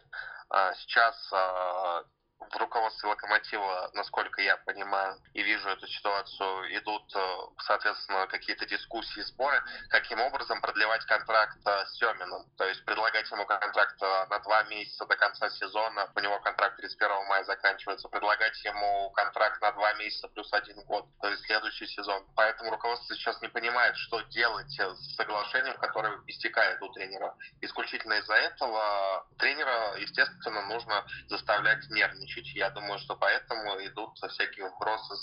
Э, 0.50 0.72
сейчас 0.76 1.32
э, 1.32 2.04
руководстве 2.52 3.08
Локомотива, 3.08 3.90
насколько 3.94 4.40
я 4.42 4.56
понимаю 4.58 5.16
и 5.32 5.42
вижу 5.42 5.68
эту 5.68 5.86
ситуацию, 5.86 6.78
идут, 6.78 7.04
э, 7.14 7.36
соответственно, 7.66 8.26
какие-то 8.26 8.66
дискуссии, 8.66 9.20
споры, 9.22 9.62
каким 9.88 10.20
образом 10.20 10.60
продлевать 10.60 11.04
контракт 11.06 11.58
э, 11.64 11.86
с 11.86 11.98
Семиным. 11.98 12.44
То 12.56 12.64
есть 12.64 12.84
предлагать 12.84 13.30
ему 13.30 13.46
контракт 13.46 14.02
э, 14.02 14.26
на 14.30 14.38
два 14.40 14.62
месяца 14.64 15.06
до 15.06 15.16
конца 15.16 15.48
сезона, 15.50 16.10
у 16.14 16.20
него 16.20 16.38
контракт 16.40 16.76
31 16.76 17.26
мая 17.26 17.44
заканчивается, 17.44 18.08
предлагать 18.08 18.62
ему 18.64 19.10
контракт 19.10 19.60
на 19.62 19.72
два 19.72 19.92
месяца 19.94 20.28
плюс 20.28 20.52
один 20.52 20.82
год, 20.84 21.06
то 21.20 21.28
есть 21.28 21.44
следующий 21.44 21.86
сезон. 21.86 22.24
Поэтому 22.36 22.70
руководство 22.70 23.14
сейчас 23.14 23.40
не 23.42 23.48
понимает, 23.48 23.96
что 23.96 24.20
делать 24.22 24.78
с 24.78 25.16
соглашением, 25.16 25.76
которое 25.78 26.20
истекает 26.26 26.80
у 26.82 26.92
тренера. 26.92 27.34
Исключительно 27.60 28.14
из-за 28.14 28.34
этого 28.34 29.26
тренера, 29.38 29.96
естественно, 29.96 30.62
нужно 30.62 31.04
заставлять 31.28 31.88
нервничать 31.90 32.33
нервничать. 32.34 32.54
Я 32.56 32.70
думаю, 32.70 32.98
что 32.98 33.16
поэтому 33.16 33.76
идут 33.86 34.16
всякие 34.18 34.68
вбросы 34.70 35.14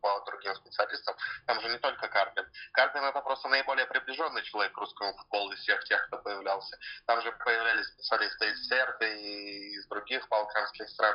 по 0.00 0.20
другим 0.26 0.54
специалистам. 0.54 1.14
Там 1.46 1.60
же 1.60 1.68
не 1.68 1.78
только 1.78 2.08
Карпин. 2.08 2.46
Карпин 2.72 3.04
это 3.04 3.20
просто 3.20 3.48
наиболее 3.48 3.86
приближенный 3.86 4.42
человек 4.42 4.72
к 4.72 4.78
русскому 4.78 5.12
футболу 5.16 5.52
из 5.52 5.60
всех 5.60 5.82
тех, 5.84 6.06
кто 6.06 6.18
появлялся. 6.18 6.76
Там 7.06 7.20
же 7.22 7.32
появлялись 7.32 7.86
специалисты 7.86 8.50
из 8.50 8.68
Сербии 8.68 9.20
и 9.20 9.76
из 9.76 9.86
других 9.86 10.28
балканских 10.28 10.88
стран. 10.88 11.14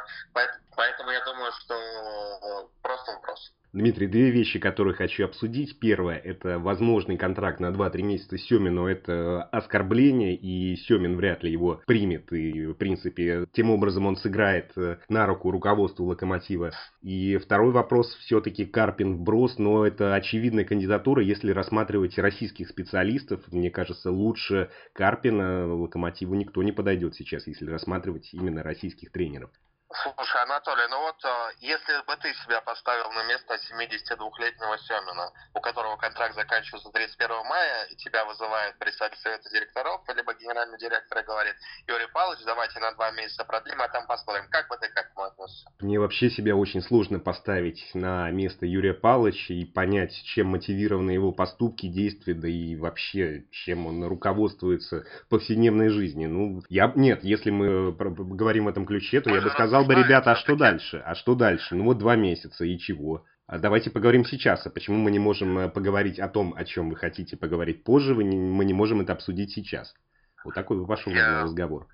Поэтому 0.76 1.12
я 1.12 1.24
думаю, 1.26 1.52
что 1.54 2.70
просто 2.82 3.12
вопрос. 3.14 3.52
Дмитрий, 3.76 4.08
две 4.08 4.32
вещи, 4.32 4.58
которые 4.58 4.94
хочу 4.94 5.26
обсудить. 5.26 5.80
Первое, 5.80 6.16
это 6.16 6.60
возможный 6.60 7.18
контракт 7.18 7.60
на 7.60 7.72
2-3 7.72 8.04
месяца 8.04 8.38
Семину. 8.38 8.88
Это 8.88 9.44
оскорбление, 9.44 10.34
и 10.34 10.78
Семин 10.78 11.18
вряд 11.18 11.44
ли 11.44 11.52
его 11.52 11.82
примет. 11.86 12.32
И, 12.32 12.68
в 12.68 12.76
принципе, 12.76 13.46
тем 13.52 13.70
образом 13.70 14.06
он 14.06 14.16
сыграет 14.16 14.72
э, 14.78 15.00
на 15.10 15.26
руку 15.26 15.52
руководству 15.52 16.06
Локомотива. 16.06 16.72
И 17.02 17.36
второй 17.36 17.74
вопрос, 17.74 18.16
все-таки 18.22 18.64
Карпин 18.64 19.18
вброс, 19.18 19.58
но 19.58 19.86
это 19.86 20.16
очевидная 20.16 20.64
кандидатура, 20.64 21.22
если 21.22 21.52
рассматривать 21.52 22.18
российских 22.18 22.70
специалистов. 22.70 23.42
Мне 23.52 23.72
кажется, 23.72 24.10
лучше 24.10 24.70
Карпина 24.94 25.68
Локомотиву 25.68 26.34
никто 26.36 26.64
не 26.64 26.72
подойдет 26.72 27.16
сейчас, 27.16 27.46
если 27.46 27.70
рассматривать 27.70 28.34
именно 28.34 28.64
российских 28.64 29.12
тренеров. 29.12 29.50
Слушай, 30.04 30.44
Анатолий, 30.44 30.88
ну 30.90 31.00
вот 31.00 31.24
э, 31.24 31.30
если 31.60 32.06
бы 32.06 32.16
ты 32.22 32.34
себя 32.44 32.60
поставил 32.62 33.12
на 33.12 33.24
место 33.28 33.56
72-летнего 33.56 34.78
Семина, 34.80 35.32
у 35.54 35.62
которого 35.62 35.96
контракт 35.96 36.36
заканчивается 36.36 36.90
31 36.92 37.30
мая, 37.48 37.86
и 37.86 37.96
тебя 37.96 38.26
вызывает 38.26 38.78
председатель 38.78 39.18
совета 39.18 39.50
директоров, 39.50 40.02
либо 40.14 40.34
генеральный 40.34 40.78
директор 40.78 41.20
и 41.20 41.24
говорит, 41.24 41.56
Юрий 41.88 42.08
Павлович, 42.14 42.44
давайте 42.46 42.80
на 42.80 42.92
два 42.94 43.12
месяца 43.12 43.46
продлим, 43.46 43.82
а 43.82 43.88
там 43.88 44.06
посмотрим, 44.08 44.48
как 44.50 44.68
бы 44.68 44.76
ты 44.78 44.90
к 44.90 44.98
этому 44.98 45.28
относился? 45.28 45.70
Мне 45.80 46.00
вообще 46.00 46.30
себя 46.30 46.56
очень 46.56 46.82
сложно 46.82 47.20
поставить 47.20 47.82
на 47.94 48.30
место 48.32 48.66
Юрия 48.66 48.94
Павловича 48.94 49.54
и 49.54 49.64
понять, 49.66 50.14
чем 50.26 50.48
мотивированы 50.48 51.12
его 51.12 51.32
поступки, 51.32 51.88
действия, 51.88 52.34
да 52.34 52.48
и 52.48 52.76
вообще, 52.76 53.46
чем 53.52 53.88
он 53.88 54.04
руководствуется 54.04 55.06
в 55.26 55.30
повседневной 55.30 55.90
жизни. 55.90 56.26
Ну, 56.26 56.64
я, 56.70 56.92
нет, 56.96 57.24
если 57.24 57.50
мы 57.50 57.94
говорим 57.94 58.66
в 58.66 58.70
этом 58.70 58.86
ключе, 58.86 59.22
то 59.22 59.30
мы 59.30 59.38
я 59.38 59.42
бы 59.42 59.50
сказал, 59.50 59.85
бы, 59.86 59.96
ребята, 59.96 60.32
а 60.32 60.36
что 60.36 60.56
дальше? 60.56 61.02
А 61.06 61.16
что 61.16 61.36
дальше? 61.36 61.76
Ну 61.76 61.86
вот 61.86 61.98
два 61.98 62.16
месяца, 62.16 62.66
и 62.66 62.78
чего? 62.78 63.26
А 63.48 63.60
давайте 63.60 63.90
поговорим 63.92 64.26
сейчас. 64.26 64.66
А 64.66 64.70
почему 64.70 64.98
мы 64.98 65.12
не 65.12 65.20
можем 65.20 65.58
э, 65.58 65.70
поговорить 65.70 66.20
о 66.20 66.28
том, 66.28 66.54
о 66.58 66.66
чем 66.66 66.90
вы 66.90 66.96
хотите 66.96 67.38
поговорить 67.38 67.84
позже? 67.84 68.16
мы 68.16 68.24
не 68.24 68.74
можем 68.74 69.02
это 69.02 69.14
обсудить 69.14 69.52
сейчас. 69.52 69.94
Вот 70.44 70.54
такой 70.54 70.86
пошел 70.86 71.12
я... 71.12 71.44
разговор 71.44 71.88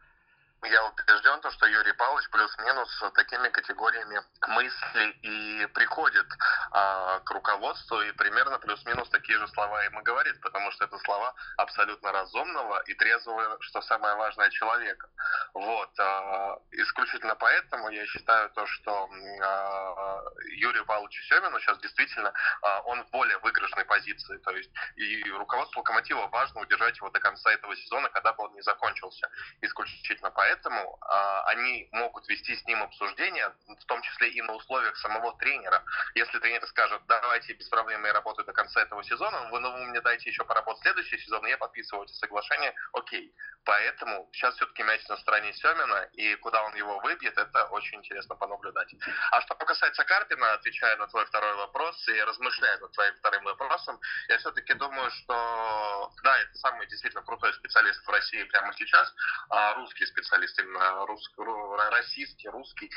я 0.64 0.84
убежден, 0.86 1.42
то, 1.42 1.52
что 1.52 1.66
Юрий 1.66 1.94
Павлович 1.94 2.30
плюс-минус 2.30 3.04
такими 3.16 3.50
категориями 3.50 4.22
мысли 4.48 5.10
и 5.22 5.66
приходит 5.74 6.28
а, 6.72 7.20
к 7.20 7.32
руководству, 7.32 8.02
и 8.02 8.12
примерно 8.12 8.60
плюс-минус 8.60 9.10
такие 9.10 9.40
же 9.40 9.48
слова 9.50 9.84
ему 9.84 10.02
говорит, 10.04 10.40
потому 10.42 10.72
что 10.72 10.86
это 10.86 10.98
слова 11.00 11.34
абсолютно 11.58 12.12
разумного 12.12 12.82
и 12.84 12.94
трезвого, 12.94 13.58
что 13.62 13.82
самое 13.82 14.16
важное, 14.16 14.50
человека. 14.52 15.10
Вот. 15.54 15.90
А, 16.00 16.60
исключительно 16.72 17.36
поэтому 17.36 17.90
я 17.90 18.06
считаю 18.06 18.50
то, 18.52 18.66
что 18.68 19.10
а, 19.44 20.22
Юрию 20.58 20.86
Павловичу 20.86 21.24
Семину 21.24 21.60
сейчас 21.60 21.80
действительно 21.80 22.34
а, 22.62 22.82
он 22.82 23.04
в 23.04 23.10
более 23.10 23.38
выигрышной 23.40 23.86
позиции. 23.86 24.38
То 24.38 24.52
есть 24.52 24.72
и 24.96 25.24
руководству 25.32 25.80
Локомотива 25.80 26.28
важно 26.28 26.62
удержать 26.62 26.98
его 26.98 27.10
до 27.10 27.20
конца 27.20 27.52
этого 27.52 27.76
сезона, 27.76 28.10
когда 28.10 28.34
бы 28.34 28.44
он 28.44 28.54
не 28.54 28.62
закончился. 28.62 29.28
Исключительно 29.62 30.30
поэтому 30.32 30.51
поэтому 30.52 30.98
а, 31.02 31.44
они 31.46 31.88
могут 31.92 32.28
вести 32.28 32.56
с 32.56 32.66
ним 32.66 32.84
обсуждение, 32.84 33.54
в 33.68 33.86
том 33.86 34.02
числе 34.02 34.30
и 34.30 34.42
на 34.42 34.54
условиях 34.54 34.98
самого 34.98 35.38
тренера. 35.38 35.84
Если 36.16 36.40
тренер 36.40 36.66
скажет, 36.68 37.02
давайте 37.08 37.54
без 37.54 37.70
проблем 37.70 38.06
я 38.06 38.14
работаю 38.14 38.46
до 38.46 38.54
конца 38.54 38.82
этого 38.82 39.04
сезона, 39.04 39.50
вы, 39.50 39.60
ну, 39.60 39.72
вы 39.72 39.86
мне 39.86 40.02
дайте 40.02 40.30
еще 40.30 40.44
поработать 40.44 40.82
следующий 40.82 41.18
сезон, 41.20 41.46
я 41.48 41.58
подписываю 41.58 42.06
эти 42.06 42.14
соглашения, 42.14 42.74
окей. 42.94 43.34
Поэтому 43.64 44.28
сейчас 44.34 44.56
все-таки 44.56 44.84
мяч 44.84 45.08
на 45.08 45.18
стороне 45.18 45.54
Семина, 45.54 46.10
и 46.14 46.36
куда 46.36 46.64
он 46.64 46.76
его 46.76 47.00
выбьет, 47.00 47.38
это 47.38 47.66
очень 47.66 48.00
интересно 48.00 48.36
понаблюдать. 48.36 48.94
А 49.32 49.42
что 49.42 49.56
касается 49.56 50.04
Карпина, 50.04 50.54
отвечая 50.54 50.98
на 50.98 51.08
твой 51.08 51.26
второй 51.26 51.56
вопрос 51.56 52.08
и 52.08 52.24
размышляя 52.24 52.78
над 52.80 52.92
твоим 52.92 53.14
вторым 53.18 53.44
вопросом, 53.44 54.00
я 54.30 54.38
все-таки 54.40 54.74
думаю, 54.74 55.12
что 55.12 56.12
да, 56.24 56.40
это 56.40 56.54
самый 56.56 56.88
действительно 56.88 57.24
крутой 57.24 57.54
специалист 57.54 58.04
в 58.06 58.10
России 58.10 58.44
прямо 58.46 58.74
сейчас, 58.74 59.14
а 59.50 59.76
русский 59.76 60.06
специалист 60.08 60.41
специалист 60.42 60.60
именно 60.60 61.06
русский, 61.06 61.92
российский, 61.92 62.50
русский. 62.50 62.92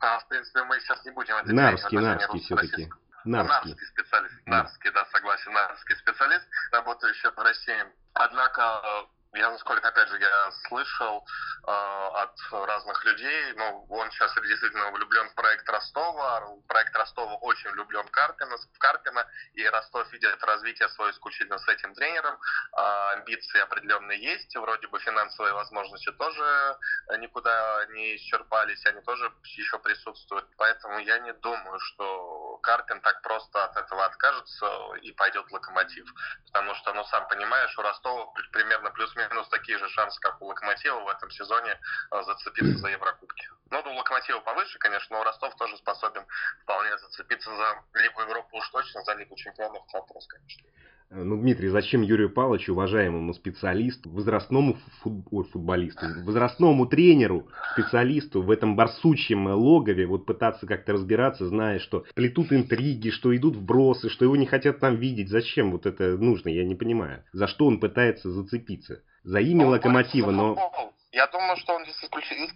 А, 0.00 0.18
в 0.20 0.28
принципе, 0.28 0.62
мы 0.64 0.78
сейчас 0.80 1.04
не 1.04 1.10
будем 1.12 1.36
это 1.36 1.52
Нарский, 1.52 1.98
Нарский 1.98 2.40
все-таки. 2.40 2.88
Нарский. 3.24 3.70
Нарский 3.70 3.86
специалист. 3.86 4.34
Нарский, 4.46 4.90
да, 4.92 5.04
согласен, 5.06 5.52
Нарский 5.52 5.96
специалист, 5.96 6.44
работающий 6.72 7.30
в 7.30 7.38
России. 7.38 7.84
Однако 8.14 9.06
я, 9.32 9.50
насколько, 9.50 9.88
опять 9.88 10.08
же, 10.08 10.18
я 10.18 10.50
слышал 10.68 11.24
э, 11.66 11.70
от 11.70 12.36
разных 12.50 13.04
людей, 13.04 13.52
ну, 13.56 13.86
он 13.88 14.10
сейчас 14.10 14.34
действительно 14.34 14.90
влюблен 14.90 15.28
в 15.30 15.34
проект 15.34 15.68
Ростова, 15.68 16.56
проект 16.66 16.96
Ростова 16.96 17.34
очень 17.36 17.70
влюблен 17.70 18.06
в 18.06 18.10
Карпина, 18.10 18.56
в 18.56 18.78
Карпина, 18.78 19.26
и 19.54 19.66
Ростов 19.68 20.10
видит 20.12 20.42
развитие 20.42 20.88
свое 20.90 21.12
исключительно 21.12 21.58
с 21.58 21.68
этим 21.68 21.94
тренером, 21.94 22.34
э, 22.34 23.12
амбиции 23.12 23.60
определенные 23.60 24.20
есть, 24.20 24.56
вроде 24.56 24.88
бы 24.88 24.98
финансовые 24.98 25.54
возможности 25.54 26.10
тоже 26.12 26.76
никуда 27.18 27.86
не 27.90 28.16
исчерпались, 28.16 28.84
они 28.86 29.00
тоже 29.02 29.32
еще 29.44 29.78
присутствуют, 29.78 30.46
поэтому 30.56 30.98
я 30.98 31.18
не 31.20 31.32
думаю, 31.34 31.78
что 31.78 32.58
Карпин 32.62 33.00
так 33.00 33.22
просто 33.22 33.64
от 33.64 33.76
этого 33.76 34.04
откажется 34.04 34.66
и 35.02 35.12
пойдет 35.12 35.46
в 35.46 35.52
Локомотив. 35.52 36.12
Потому 36.46 36.74
что, 36.74 36.92
ну, 36.94 37.04
сам 37.04 37.26
понимаешь, 37.28 37.76
у 37.78 37.82
Ростова 37.82 38.32
примерно 38.52 38.90
плюс-минус 39.20 39.48
такие 39.48 39.78
же 39.78 39.88
шансы, 39.88 40.20
как 40.20 40.40
у 40.40 40.46
Локомотива 40.46 41.00
в 41.00 41.08
этом 41.08 41.30
сезоне 41.30 41.78
э, 42.10 42.22
зацепиться 42.22 42.78
за 42.78 42.88
Еврокубки. 42.88 43.48
Ну, 43.70 43.78
у 43.78 43.94
Локомотива 43.96 44.40
повыше, 44.40 44.78
конечно, 44.78 45.16
но 45.16 45.24
Ростов 45.24 45.54
тоже 45.56 45.76
способен 45.76 46.22
вполне 46.62 46.96
зацепиться 46.98 47.50
за 47.50 48.00
Лигу 48.00 48.20
Европы 48.22 48.56
уж 48.56 48.68
точно, 48.70 49.02
за 49.02 49.14
Лигу 49.14 49.36
Чемпионов 49.36 49.82
вопрос, 49.92 50.26
конечно. 50.26 50.62
Э, 51.10 51.22
ну, 51.24 51.36
Дмитрий, 51.36 51.68
зачем 51.68 52.02
Юрию 52.02 52.30
Павловичу, 52.30 52.72
уважаемому 52.72 53.34
специалисту, 53.34 54.10
возрастному 54.10 54.76
фут... 55.02 55.26
Ой, 55.30 55.44
футболисту, 55.44 56.06
возрастному 56.24 56.86
тренеру, 56.86 57.48
специалисту 57.72 58.42
в 58.42 58.50
этом 58.50 58.76
барсучьем 58.76 59.46
логове 59.48 60.06
вот 60.06 60.24
пытаться 60.24 60.66
как-то 60.66 60.92
разбираться, 60.92 61.46
зная, 61.46 61.80
что 61.80 62.04
плетут 62.14 62.52
интриги, 62.52 63.10
что 63.10 63.36
идут 63.36 63.56
вбросы, 63.56 64.08
что 64.08 64.24
его 64.24 64.36
не 64.36 64.46
хотят 64.46 64.78
там 64.78 64.96
видеть. 64.96 65.30
Зачем 65.30 65.72
вот 65.72 65.86
это 65.86 66.16
нужно, 66.16 66.48
я 66.48 66.64
не 66.64 66.76
понимаю. 66.76 67.24
За 67.32 67.48
что 67.48 67.66
он 67.66 67.80
пытается 67.80 68.30
зацепиться? 68.30 69.02
За 69.22 69.40
имя 69.40 69.66
он 69.66 69.72
Локомотива, 69.72 70.30
но... 70.30 70.92
Я 71.12 71.26
думаю, 71.26 71.56
что 71.56 71.74
он 71.74 71.84
здесь 71.84 72.02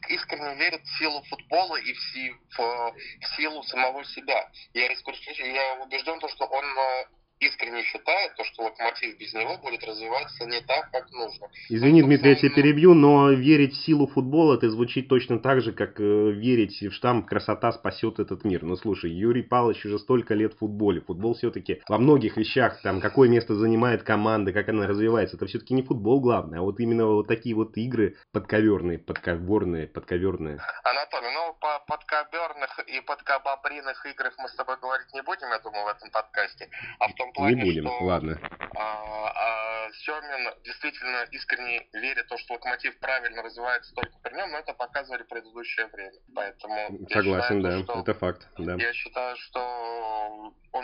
искренне 0.08 0.54
верит 0.54 0.80
в 0.82 0.98
силу 0.98 1.22
футбола 1.24 1.76
и 1.76 1.92
в, 1.92 2.56
в 2.56 3.36
силу 3.36 3.62
самого 3.64 4.04
себя. 4.04 4.48
Я, 4.74 4.84
я 4.84 5.82
убежден, 5.82 6.20
что 6.28 6.44
он 6.44 6.64
э, 6.64 7.04
искренне 7.46 7.82
считает, 7.82 8.34
то, 8.36 8.44
что 8.44 8.64
локомотив 8.64 9.18
без 9.18 9.32
него 9.34 9.56
будет 9.58 9.84
развиваться 9.84 10.44
не 10.46 10.60
так, 10.62 10.90
как 10.90 11.10
нужно. 11.12 11.48
Извини, 11.68 12.02
Он, 12.02 12.08
Дмитрий, 12.08 12.30
я 12.30 12.36
тебя 12.36 12.50
перебью, 12.50 12.94
но 12.94 13.30
верить 13.30 13.74
в 13.74 13.84
силу 13.84 14.06
футбола, 14.06 14.54
это 14.54 14.70
звучит 14.70 15.08
точно 15.08 15.38
так 15.38 15.60
же, 15.60 15.72
как 15.72 16.00
э, 16.00 16.30
верить 16.32 16.80
в 16.80 16.92
штамп 16.92 17.26
«красота 17.26 17.72
спасет 17.72 18.18
этот 18.18 18.44
мир». 18.44 18.62
Ну, 18.62 18.76
слушай, 18.76 19.10
Юрий 19.10 19.42
Павлович 19.42 19.86
уже 19.86 19.98
столько 19.98 20.34
лет 20.34 20.54
в 20.54 20.58
футболе. 20.58 21.00
Футбол 21.00 21.34
все-таки 21.34 21.82
во 21.88 21.98
многих 21.98 22.36
вещах, 22.36 22.80
там, 22.82 23.00
какое 23.00 23.28
место 23.28 23.54
занимает 23.54 24.02
команда, 24.02 24.52
как 24.52 24.68
она 24.68 24.86
развивается, 24.86 25.36
это 25.36 25.46
все-таки 25.46 25.74
не 25.74 25.82
футбол 25.82 26.20
главное, 26.20 26.60
а 26.60 26.62
вот 26.62 26.80
именно 26.80 27.06
вот 27.06 27.28
такие 27.28 27.54
вот 27.54 27.76
игры 27.76 28.16
подковерные, 28.32 28.98
подковерные, 28.98 29.86
подковерные. 29.86 30.58
Анатолий, 30.84 31.32
ну, 31.34 31.54
по 31.60 31.73
подковерных 31.86 32.78
и 32.80 33.00
подкобобриных 33.00 34.06
играх 34.06 34.34
мы 34.38 34.48
с 34.48 34.54
тобой 34.54 34.76
говорить 34.80 35.12
не 35.12 35.22
будем, 35.22 35.48
я 35.48 35.58
думаю, 35.58 35.84
в 35.84 35.88
этом 35.88 36.10
подкасте, 36.10 36.68
а 36.98 37.08
в 37.08 37.14
том 37.14 37.32
плане, 37.32 37.54
не 37.54 37.62
будем, 37.62 37.86
что 37.86 38.04
ладно. 38.04 38.38
А, 38.76 39.32
а, 39.34 39.92
Семин 39.92 40.52
действительно 40.64 41.24
искренне 41.30 41.86
верит 41.92 42.26
в 42.26 42.28
то, 42.28 42.38
что 42.38 42.54
Локомотив 42.54 42.98
правильно 42.98 43.42
развивается 43.42 43.94
только 43.94 44.16
при 44.22 44.34
нем, 44.34 44.50
но 44.50 44.58
это 44.58 44.74
показывали 44.74 45.22
предыдущее 45.22 45.86
время. 45.86 46.18
Поэтому 46.34 47.06
Согласен, 47.10 47.58
считаю, 47.58 47.62
да, 47.62 47.92
что, 47.92 48.00
это 48.00 48.14
факт. 48.14 48.48
Да. 48.58 48.74
Я 48.74 48.92
считаю, 48.92 49.36
что 49.36 49.60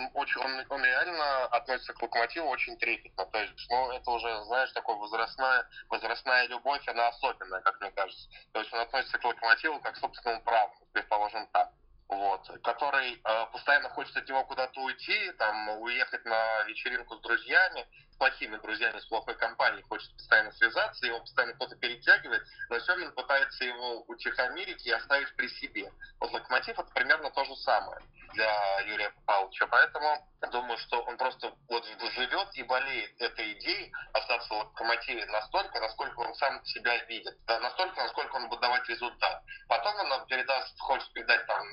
он, 0.00 0.11
очень, 0.14 0.40
он, 0.40 0.64
он 0.69 0.85
реально 0.85 1.45
относится 1.47 1.92
к 1.92 2.02
Локомотиву 2.02 2.49
очень 2.49 2.76
трепетно. 2.78 3.26
То 3.26 3.38
есть, 3.40 3.66
ну, 3.71 3.92
это 3.92 4.11
уже, 4.11 4.45
знаешь, 4.45 4.73
такая 4.73 4.97
возрастная, 4.97 5.66
возрастная 5.88 6.47
любовь, 6.49 6.87
она 6.88 7.09
особенная, 7.09 7.61
как 7.61 7.80
мне 7.80 7.90
кажется. 7.90 8.28
То 8.52 8.61
есть 8.61 8.73
он 8.73 8.80
относится 8.80 9.19
к 9.19 9.25
Локомотиву 9.25 9.80
как 9.80 9.95
к 9.95 9.99
собственному 9.99 10.42
праву, 10.42 10.75
предположим 10.92 11.47
так 11.49 11.71
вот, 12.11 12.49
который 12.64 13.21
э, 13.23 13.47
постоянно 13.52 13.88
хочет 13.90 14.16
от 14.16 14.28
него 14.28 14.45
куда-то 14.45 14.80
уйти, 14.80 15.30
там, 15.38 15.80
уехать 15.80 16.25
на 16.25 16.64
вечеринку 16.64 17.16
с 17.16 17.21
друзьями, 17.21 17.87
плохими 18.21 18.57
друзьями, 18.59 18.99
с 19.00 19.07
плохой 19.07 19.35
компанией, 19.35 19.83
хочет 19.89 20.12
постоянно 20.15 20.53
связаться, 20.53 21.07
его 21.07 21.21
постоянно 21.21 21.55
кто-то 21.55 21.75
перетягивает, 21.77 22.43
но 22.69 22.79
Семин 22.79 23.11
пытается 23.12 23.65
его 23.65 24.03
утихомирить 24.09 24.85
и 24.87 24.93
оставить 24.93 25.35
при 25.37 25.49
себе. 25.49 25.91
Вот 26.21 26.31
Локомотив 26.31 26.79
это 26.79 26.91
примерно 26.93 27.31
то 27.31 27.45
же 27.47 27.57
самое 27.57 27.99
для 28.35 28.81
Юрия 28.81 29.12
Павловича, 29.27 29.67
поэтому 29.67 30.29
думаю, 30.53 30.79
что 30.79 31.03
он 31.03 31.17
просто 31.17 31.53
вот 31.69 31.85
живет 31.85 32.49
и 32.55 32.62
болеет 32.62 33.21
этой 33.21 33.53
идеей 33.55 33.93
остаться 34.12 34.49
в 34.49 34.59
Локомотиве 34.59 35.25
настолько, 35.27 35.81
насколько 35.81 36.21
он 36.21 36.35
сам 36.35 36.65
себя 36.67 36.97
видит, 37.05 37.37
да, 37.47 37.59
настолько, 37.61 38.03
насколько 38.03 38.37
он 38.37 38.49
будет 38.49 38.61
давать 38.61 38.89
результат. 38.89 39.43
Потом 39.69 39.95
он 40.11 40.27
передаст, 40.27 40.79
хочет 40.79 41.11
передать 41.12 41.47
там 41.47 41.67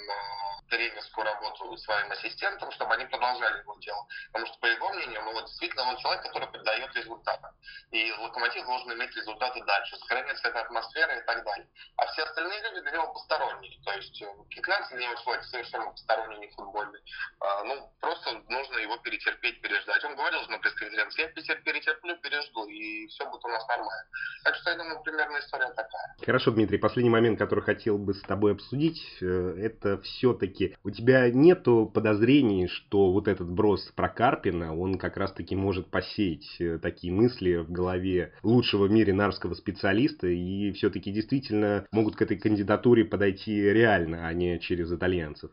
тренерскую 0.69 1.25
работу 1.25 1.77
своим 1.77 2.11
ассистентам, 2.11 2.71
чтобы 2.71 2.93
они 2.93 3.05
продолжали 3.05 3.59
его 3.59 3.75
дело. 3.79 4.05
Потому 4.27 4.47
что, 4.47 4.59
по 4.59 4.65
его 4.65 4.89
мнению, 4.89 5.23
ну, 5.23 5.33
вот, 5.33 5.45
действительно 5.45 5.83
он 5.83 5.97
человек, 5.97 6.23
который 6.23 6.36
придает 6.45 6.93
результаты. 6.95 7.47
И 7.91 8.11
Локомотив 8.19 8.65
должен 8.65 8.93
иметь 8.93 9.15
результаты 9.15 9.63
дальше, 9.65 9.95
сохраняться 9.97 10.47
эта 10.47 10.61
атмосфера 10.61 11.17
и 11.17 11.25
так 11.25 11.43
далее. 11.43 11.67
А 11.97 12.05
все 12.07 12.23
остальные 12.23 12.61
люди 12.61 12.81
для 12.81 12.91
него 12.91 13.13
посторонние. 13.13 13.79
То 13.83 13.93
есть 13.93 14.21
э, 14.21 14.27
Кикнанс 14.49 14.89
для 14.89 14.99
него 14.99 15.15
человек 15.23 15.43
совершенно 15.45 15.89
посторонний, 15.91 16.37
не 16.37 16.49
футбольный. 16.49 16.99
А, 17.39 17.63
ну, 17.63 17.89
просто 17.99 18.33
нужно 18.49 18.77
его 18.77 18.97
перетерпеть, 18.97 19.61
переждать. 19.61 20.03
Он 20.03 20.15
говорил 20.15 20.41
на 20.49 20.59
пресс-конференции, 20.59 21.21
я 21.21 21.55
перетерплю, 21.55 22.17
пережду, 22.17 22.65
и 22.65 23.07
все 23.07 23.25
будет 23.29 23.43
у 23.45 23.47
нас 23.47 23.67
нормально. 23.67 24.05
Так 24.43 24.55
что, 24.55 24.69
я 24.69 24.77
думаю, 24.77 25.01
примерно 25.01 25.39
история 25.39 25.69
такая. 25.69 26.15
Хорошо, 26.23 26.51
Дмитрий, 26.51 26.77
последний 26.77 27.09
момент, 27.09 27.39
который 27.39 27.63
хотел 27.63 27.97
бы 27.97 28.13
с 28.13 28.21
тобой 28.21 28.51
обсудить, 28.51 29.01
э, 29.21 29.55
это 29.59 30.01
все-таки 30.01 30.75
у 30.83 30.91
тебя 30.91 31.29
нету 31.29 31.89
подозрений, 31.93 32.67
что 32.67 33.11
вот 33.11 33.27
этот 33.27 33.49
брос 33.49 33.91
про 33.95 34.09
Карпина, 34.09 34.77
он 34.77 34.97
как 34.97 35.17
раз-таки 35.17 35.55
может 35.55 35.89
посеять 35.89 36.26
э, 36.59 36.79
такие 36.79 37.13
мысли 37.13 37.57
в 37.57 37.71
голове 37.71 38.33
лучшего 38.43 38.87
в 38.87 38.91
мире 38.91 39.13
нарского 39.13 39.53
специалиста, 39.53 40.27
и 40.27 40.71
все-таки 40.73 41.11
действительно 41.11 41.87
могут 41.91 42.15
к 42.15 42.21
этой 42.21 42.37
кандидатуре 42.37 43.05
подойти 43.05 43.53
реально, 43.53 44.27
а 44.27 44.33
не 44.33 44.59
через 44.59 44.91
итальянцев. 44.91 45.51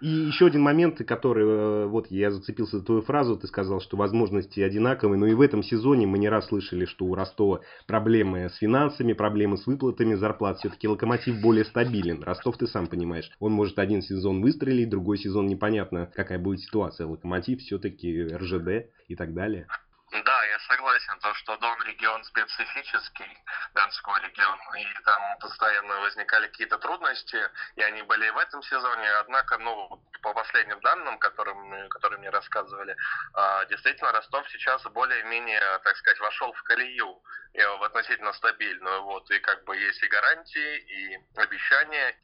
И 0.00 0.08
еще 0.08 0.46
один 0.46 0.62
момент, 0.62 0.96
который, 1.06 1.44
э, 1.44 1.86
вот 1.86 2.06
я 2.10 2.30
зацепился 2.30 2.78
за 2.78 2.84
твою 2.84 3.02
фразу, 3.02 3.36
ты 3.36 3.46
сказал, 3.46 3.82
что 3.82 3.98
возможности 3.98 4.60
одинаковые, 4.60 5.18
но 5.18 5.26
и 5.26 5.34
в 5.34 5.42
этом 5.42 5.62
сезоне 5.62 6.06
мы 6.06 6.18
не 6.18 6.30
раз 6.30 6.48
слышали, 6.48 6.86
что 6.86 7.04
у 7.04 7.14
Ростова 7.14 7.60
проблемы 7.86 8.48
с 8.48 8.56
финансами, 8.56 9.12
проблемы 9.12 9.58
с 9.58 9.66
выплатами 9.66 10.14
зарплат, 10.14 10.58
все-таки 10.58 10.88
Локомотив 10.88 11.42
более 11.42 11.66
стабилен. 11.66 12.22
Ростов, 12.22 12.56
ты 12.56 12.66
сам 12.66 12.86
понимаешь, 12.86 13.30
он 13.40 13.52
может 13.52 13.78
один 13.78 14.00
сезон 14.00 14.40
выстрелить, 14.40 14.88
другой 14.88 15.18
сезон 15.18 15.46
непонятно, 15.46 16.10
какая 16.14 16.38
будет 16.38 16.60
ситуация. 16.60 17.06
Локомотив 17.06 17.60
все-таки 17.60 18.22
РЖД 18.22 18.90
и 19.08 19.16
так 19.16 19.34
далее. 19.34 19.66
Да, 20.12 20.44
я 20.44 20.58
согласен, 20.60 21.20
то, 21.20 21.32
что 21.34 21.56
Дон 21.58 21.80
регион 21.84 22.24
специфический, 22.24 23.38
Донской 23.74 24.20
регион, 24.22 24.58
и 24.76 25.02
там 25.04 25.38
постоянно 25.38 26.00
возникали 26.00 26.48
какие-то 26.48 26.78
трудности, 26.78 27.38
и 27.76 27.82
они 27.82 28.02
были 28.02 28.26
и 28.26 28.30
в 28.30 28.38
этом 28.38 28.60
сезоне, 28.64 29.08
однако, 29.20 29.56
ну, 29.58 30.02
по 30.22 30.34
последним 30.34 30.80
данным, 30.80 31.16
которым, 31.20 31.88
которые 31.90 32.18
мне 32.18 32.30
рассказывали, 32.30 32.96
а, 33.34 33.64
действительно 33.66 34.10
Ростов 34.10 34.48
сейчас 34.50 34.82
более-менее, 34.82 35.78
так 35.84 35.96
сказать, 35.96 36.18
вошел 36.18 36.52
в 36.54 36.62
колею, 36.64 37.22
и 37.52 37.62
в 37.62 37.82
относительно 37.82 38.32
стабильную, 38.32 39.02
вот, 39.02 39.30
и 39.30 39.38
как 39.40 39.64
бы 39.64 39.76
есть 39.76 40.02
и 40.02 40.08
гарантии, 40.08 40.78
и 40.78 41.18
обещания, 41.36 42.16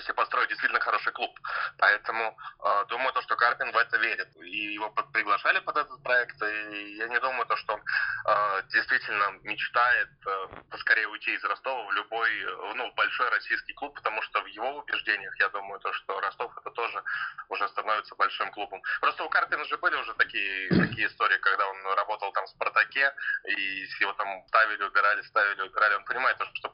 возможности 0.00 0.12
построить 0.12 0.48
действительно 0.48 0.80
хороший 0.80 1.12
клуб. 1.12 1.30
Поэтому 1.78 2.36
э, 2.64 2.84
думаю, 2.88 3.12
то, 3.12 3.22
что 3.22 3.36
Карпин 3.36 3.72
в 3.72 3.76
это 3.76 3.98
верит. 3.98 4.28
И 4.36 4.74
его 4.74 4.90
приглашали 5.12 5.60
под 5.60 5.76
этот 5.76 6.02
проект, 6.02 6.42
и 6.42 6.96
я 6.96 7.08
не 7.08 7.20
думаю, 7.20 7.46
то, 7.46 7.56
что 7.56 7.74
он 7.74 7.80
э, 7.80 8.62
действительно 8.72 9.30
мечтает 9.42 10.08
э, 10.26 10.46
поскорее 10.70 11.08
уйти 11.08 11.34
из 11.34 11.44
Ростова 11.44 11.84
в 11.84 11.92
любой, 11.92 12.30
ну, 12.74 12.92
большой 12.96 13.28
российский 13.30 13.74
клуб, 13.74 13.94
потому 13.94 14.22
что 14.22 14.42
в 14.42 14.46
его 14.46 14.78
убеждениях, 14.78 15.34
я 15.40 15.48
думаю, 15.48 15.80
то, 15.80 15.92
что 15.92 16.20
Ростов 16.20 16.52
это 16.58 16.70
тоже 16.70 17.02
уже 17.50 17.68
становится 17.68 18.14
большим 18.14 18.50
клубом. 18.52 18.80
Просто 19.00 19.24
у 19.24 19.28
Карпина 19.28 19.64
же 19.64 19.76
были 19.78 19.96
уже 19.96 20.14
такие, 20.14 20.68
такие 20.68 21.08
истории, 21.08 21.36
когда 21.38 21.66
он 21.66 21.94
работал 21.96 22.32
там 22.32 22.46
в 22.46 22.50
Спартаке, 22.50 23.12
и 23.44 23.86
его 24.00 24.12
там 24.14 24.44
ставили, 24.48 24.82
убирали, 24.84 25.22
ставили, 25.22 25.62
убирали. 25.62 25.94
Он 25.94 26.04
понимает, 26.04 26.36
что 26.54 26.70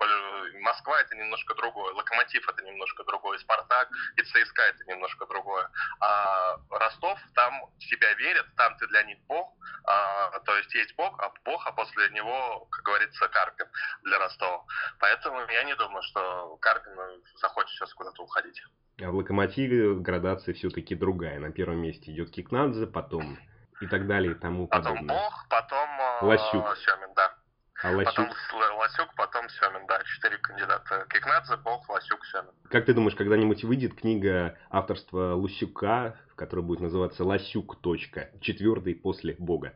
Москва 0.61 1.01
это 1.01 1.17
немножко 1.17 1.55
другое, 1.55 1.95
Локомотив 1.95 2.49
это 2.49 2.63
немножко 2.63 3.05
другое, 3.05 3.39
Спартак 3.39 3.89
и 4.17 4.23
ЦСКА 4.23 4.63
это 4.63 4.85
немножко 4.85 5.27
другое. 5.27 5.71
А 6.01 6.59
Ростов, 6.71 7.19
там 7.35 7.55
себя 7.81 8.13
верят, 8.15 8.47
там 8.57 8.77
ты 8.77 8.87
для 8.89 9.03
них 9.05 9.19
бог, 9.27 9.55
а, 9.85 10.39
то 10.41 10.57
есть 10.57 10.75
есть 10.75 10.95
бог, 10.97 11.19
а 11.21 11.33
бог, 11.45 11.67
а 11.67 11.73
после 11.73 12.11
него, 12.11 12.67
как 12.71 12.85
говорится, 12.85 13.29
Карпин 13.29 13.67
для 14.03 14.19
Ростова. 14.19 14.65
Поэтому 14.99 15.41
я 15.51 15.65
не 15.65 15.75
думаю, 15.75 16.03
что 16.03 16.57
Карпин 16.61 16.97
захочет 17.37 17.71
сейчас 17.71 17.95
куда-то 17.95 18.23
уходить. 18.23 18.63
А 19.03 19.11
в 19.11 19.15
Локомотиве 19.15 19.95
градация 19.95 20.55
все-таки 20.55 20.95
другая. 20.95 21.39
На 21.39 21.53
первом 21.53 21.79
месте 21.79 22.13
идет 22.13 22.31
Кикнадзе, 22.31 22.87
потом 22.87 23.39
и 23.83 23.87
так 23.87 24.07
далее 24.07 24.33
и 24.33 24.35
тому 24.35 24.67
потом 24.67 24.95
подобное. 24.95 25.15
Потом 25.15 25.31
Бог, 25.31 25.47
потом 25.51 26.29
Лосюк. 26.29 26.77
Семин, 26.79 27.15
да. 27.15 27.35
А 27.83 27.91
Лосюк? 27.91 28.15
Потом 28.15 28.79
Лосюк, 28.79 29.15
потом 29.15 29.49
Семин, 29.51 29.87
да, 29.87 30.03
четыре 30.05 30.39
кандидата. 30.39 31.07
Кикнадзе, 31.11 31.57
Бог, 31.59 31.87
Лосюк, 31.91 32.25
Семин. 32.25 32.53
Как 32.71 32.87
ты 32.87 32.95
думаешь, 32.95 33.15
когда-нибудь 33.15 33.65
выйдет 33.65 33.95
книга 34.01 34.57
авторства 34.71 35.35
Лосюка, 35.35 36.17
которая 36.35 36.65
будет 36.65 36.81
называться 36.81 37.23
«Лосюк. 37.23 37.79
Точка. 37.83 38.31
Четвертый 38.41 38.95
после 38.95 39.35
Бога»? 39.39 39.75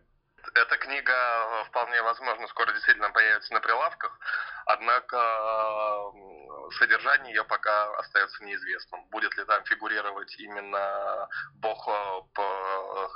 Эта 0.55 0.77
книга 0.79 1.13
э, 1.13 1.65
вполне 1.67 2.03
возможно 2.03 2.47
скоро 2.49 2.73
действительно 2.73 3.11
появится 3.11 3.53
на 3.53 3.61
прилавках, 3.61 4.19
однако 4.73 5.19
содержание 6.79 7.35
ее 7.35 7.45
пока 7.45 7.95
остается 7.99 8.45
неизвестным. 8.45 9.05
Будет 9.11 9.37
ли 9.37 9.45
там 9.45 9.65
фигурировать 9.65 10.35
именно 10.39 11.29
бог 11.55 11.89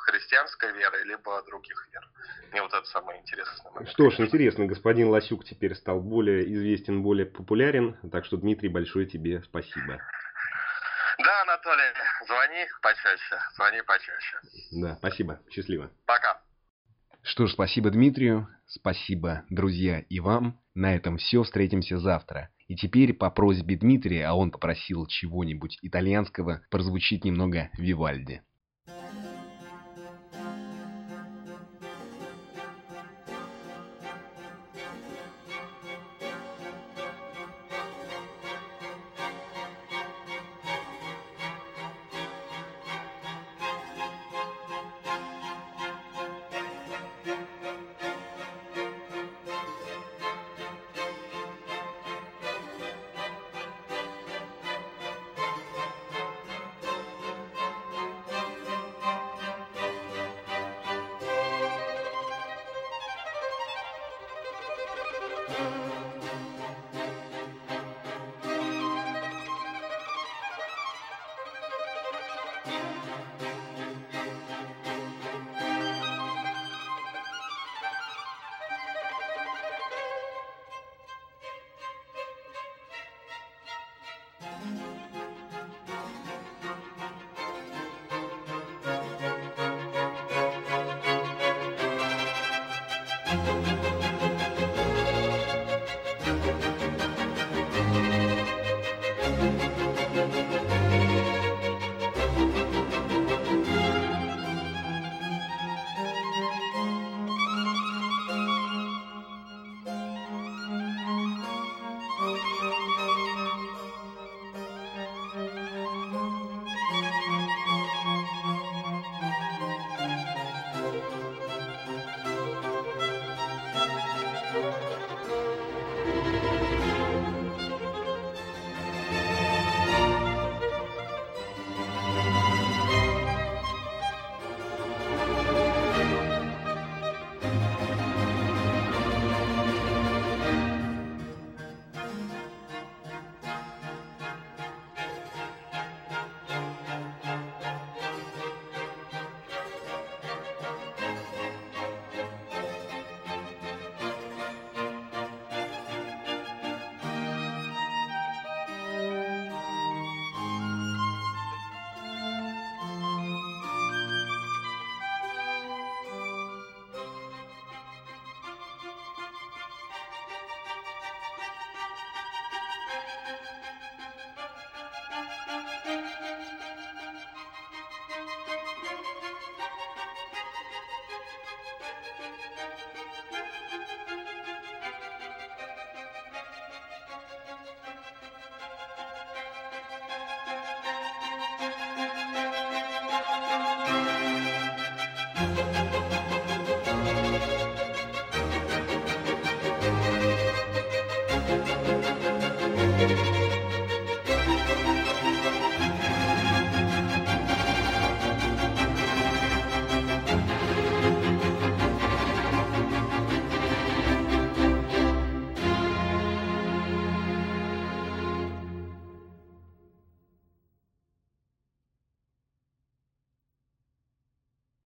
христианской 0.07 0.73
веры, 0.73 1.05
либо 1.05 1.43
других 1.45 1.88
вер. 1.93 2.09
Мне 2.51 2.62
вот 2.62 2.73
это 2.75 2.87
самое 2.87 3.21
интересное. 3.21 3.87
Что 3.87 4.11
ж, 4.11 4.21
интересно, 4.21 4.67
господин 4.67 5.09
Ласюк 5.09 5.45
теперь 5.45 5.75
стал 5.75 6.01
более 6.01 6.45
известен, 6.55 7.03
более 7.03 7.27
популярен, 7.27 7.97
так 8.11 8.25
что, 8.25 8.37
Дмитрий, 8.37 8.69
большое 8.69 9.07
тебе 9.07 9.43
спасибо. 9.43 10.01
Да, 11.19 11.43
Анатолий, 11.43 11.93
звони 12.27 12.67
почаще, 12.83 13.38
звони 13.55 13.83
почаще. 13.83 14.40
Да, 14.73 14.97
спасибо, 14.97 15.40
счастливо. 15.51 15.90
Пока. 16.07 16.40
Что 17.27 17.47
ж, 17.47 17.53
спасибо 17.53 17.89
Дмитрию, 17.89 18.49
спасибо, 18.67 19.45
друзья, 19.49 20.01
и 20.11 20.21
вам. 20.21 20.61
На 20.75 20.95
этом 20.95 21.17
все, 21.17 21.43
встретимся 21.43 21.97
завтра. 21.97 22.51
И 22.69 22.77
теперь 22.77 23.15
по 23.15 23.31
просьбе 23.31 23.77
Дмитрия, 23.77 24.27
а 24.27 24.35
он 24.35 24.51
попросил 24.51 25.07
чего-нибудь 25.07 25.79
итальянского, 25.81 26.61
прозвучит 26.71 27.25
немного 27.25 27.71
Вивальди. 27.79 28.43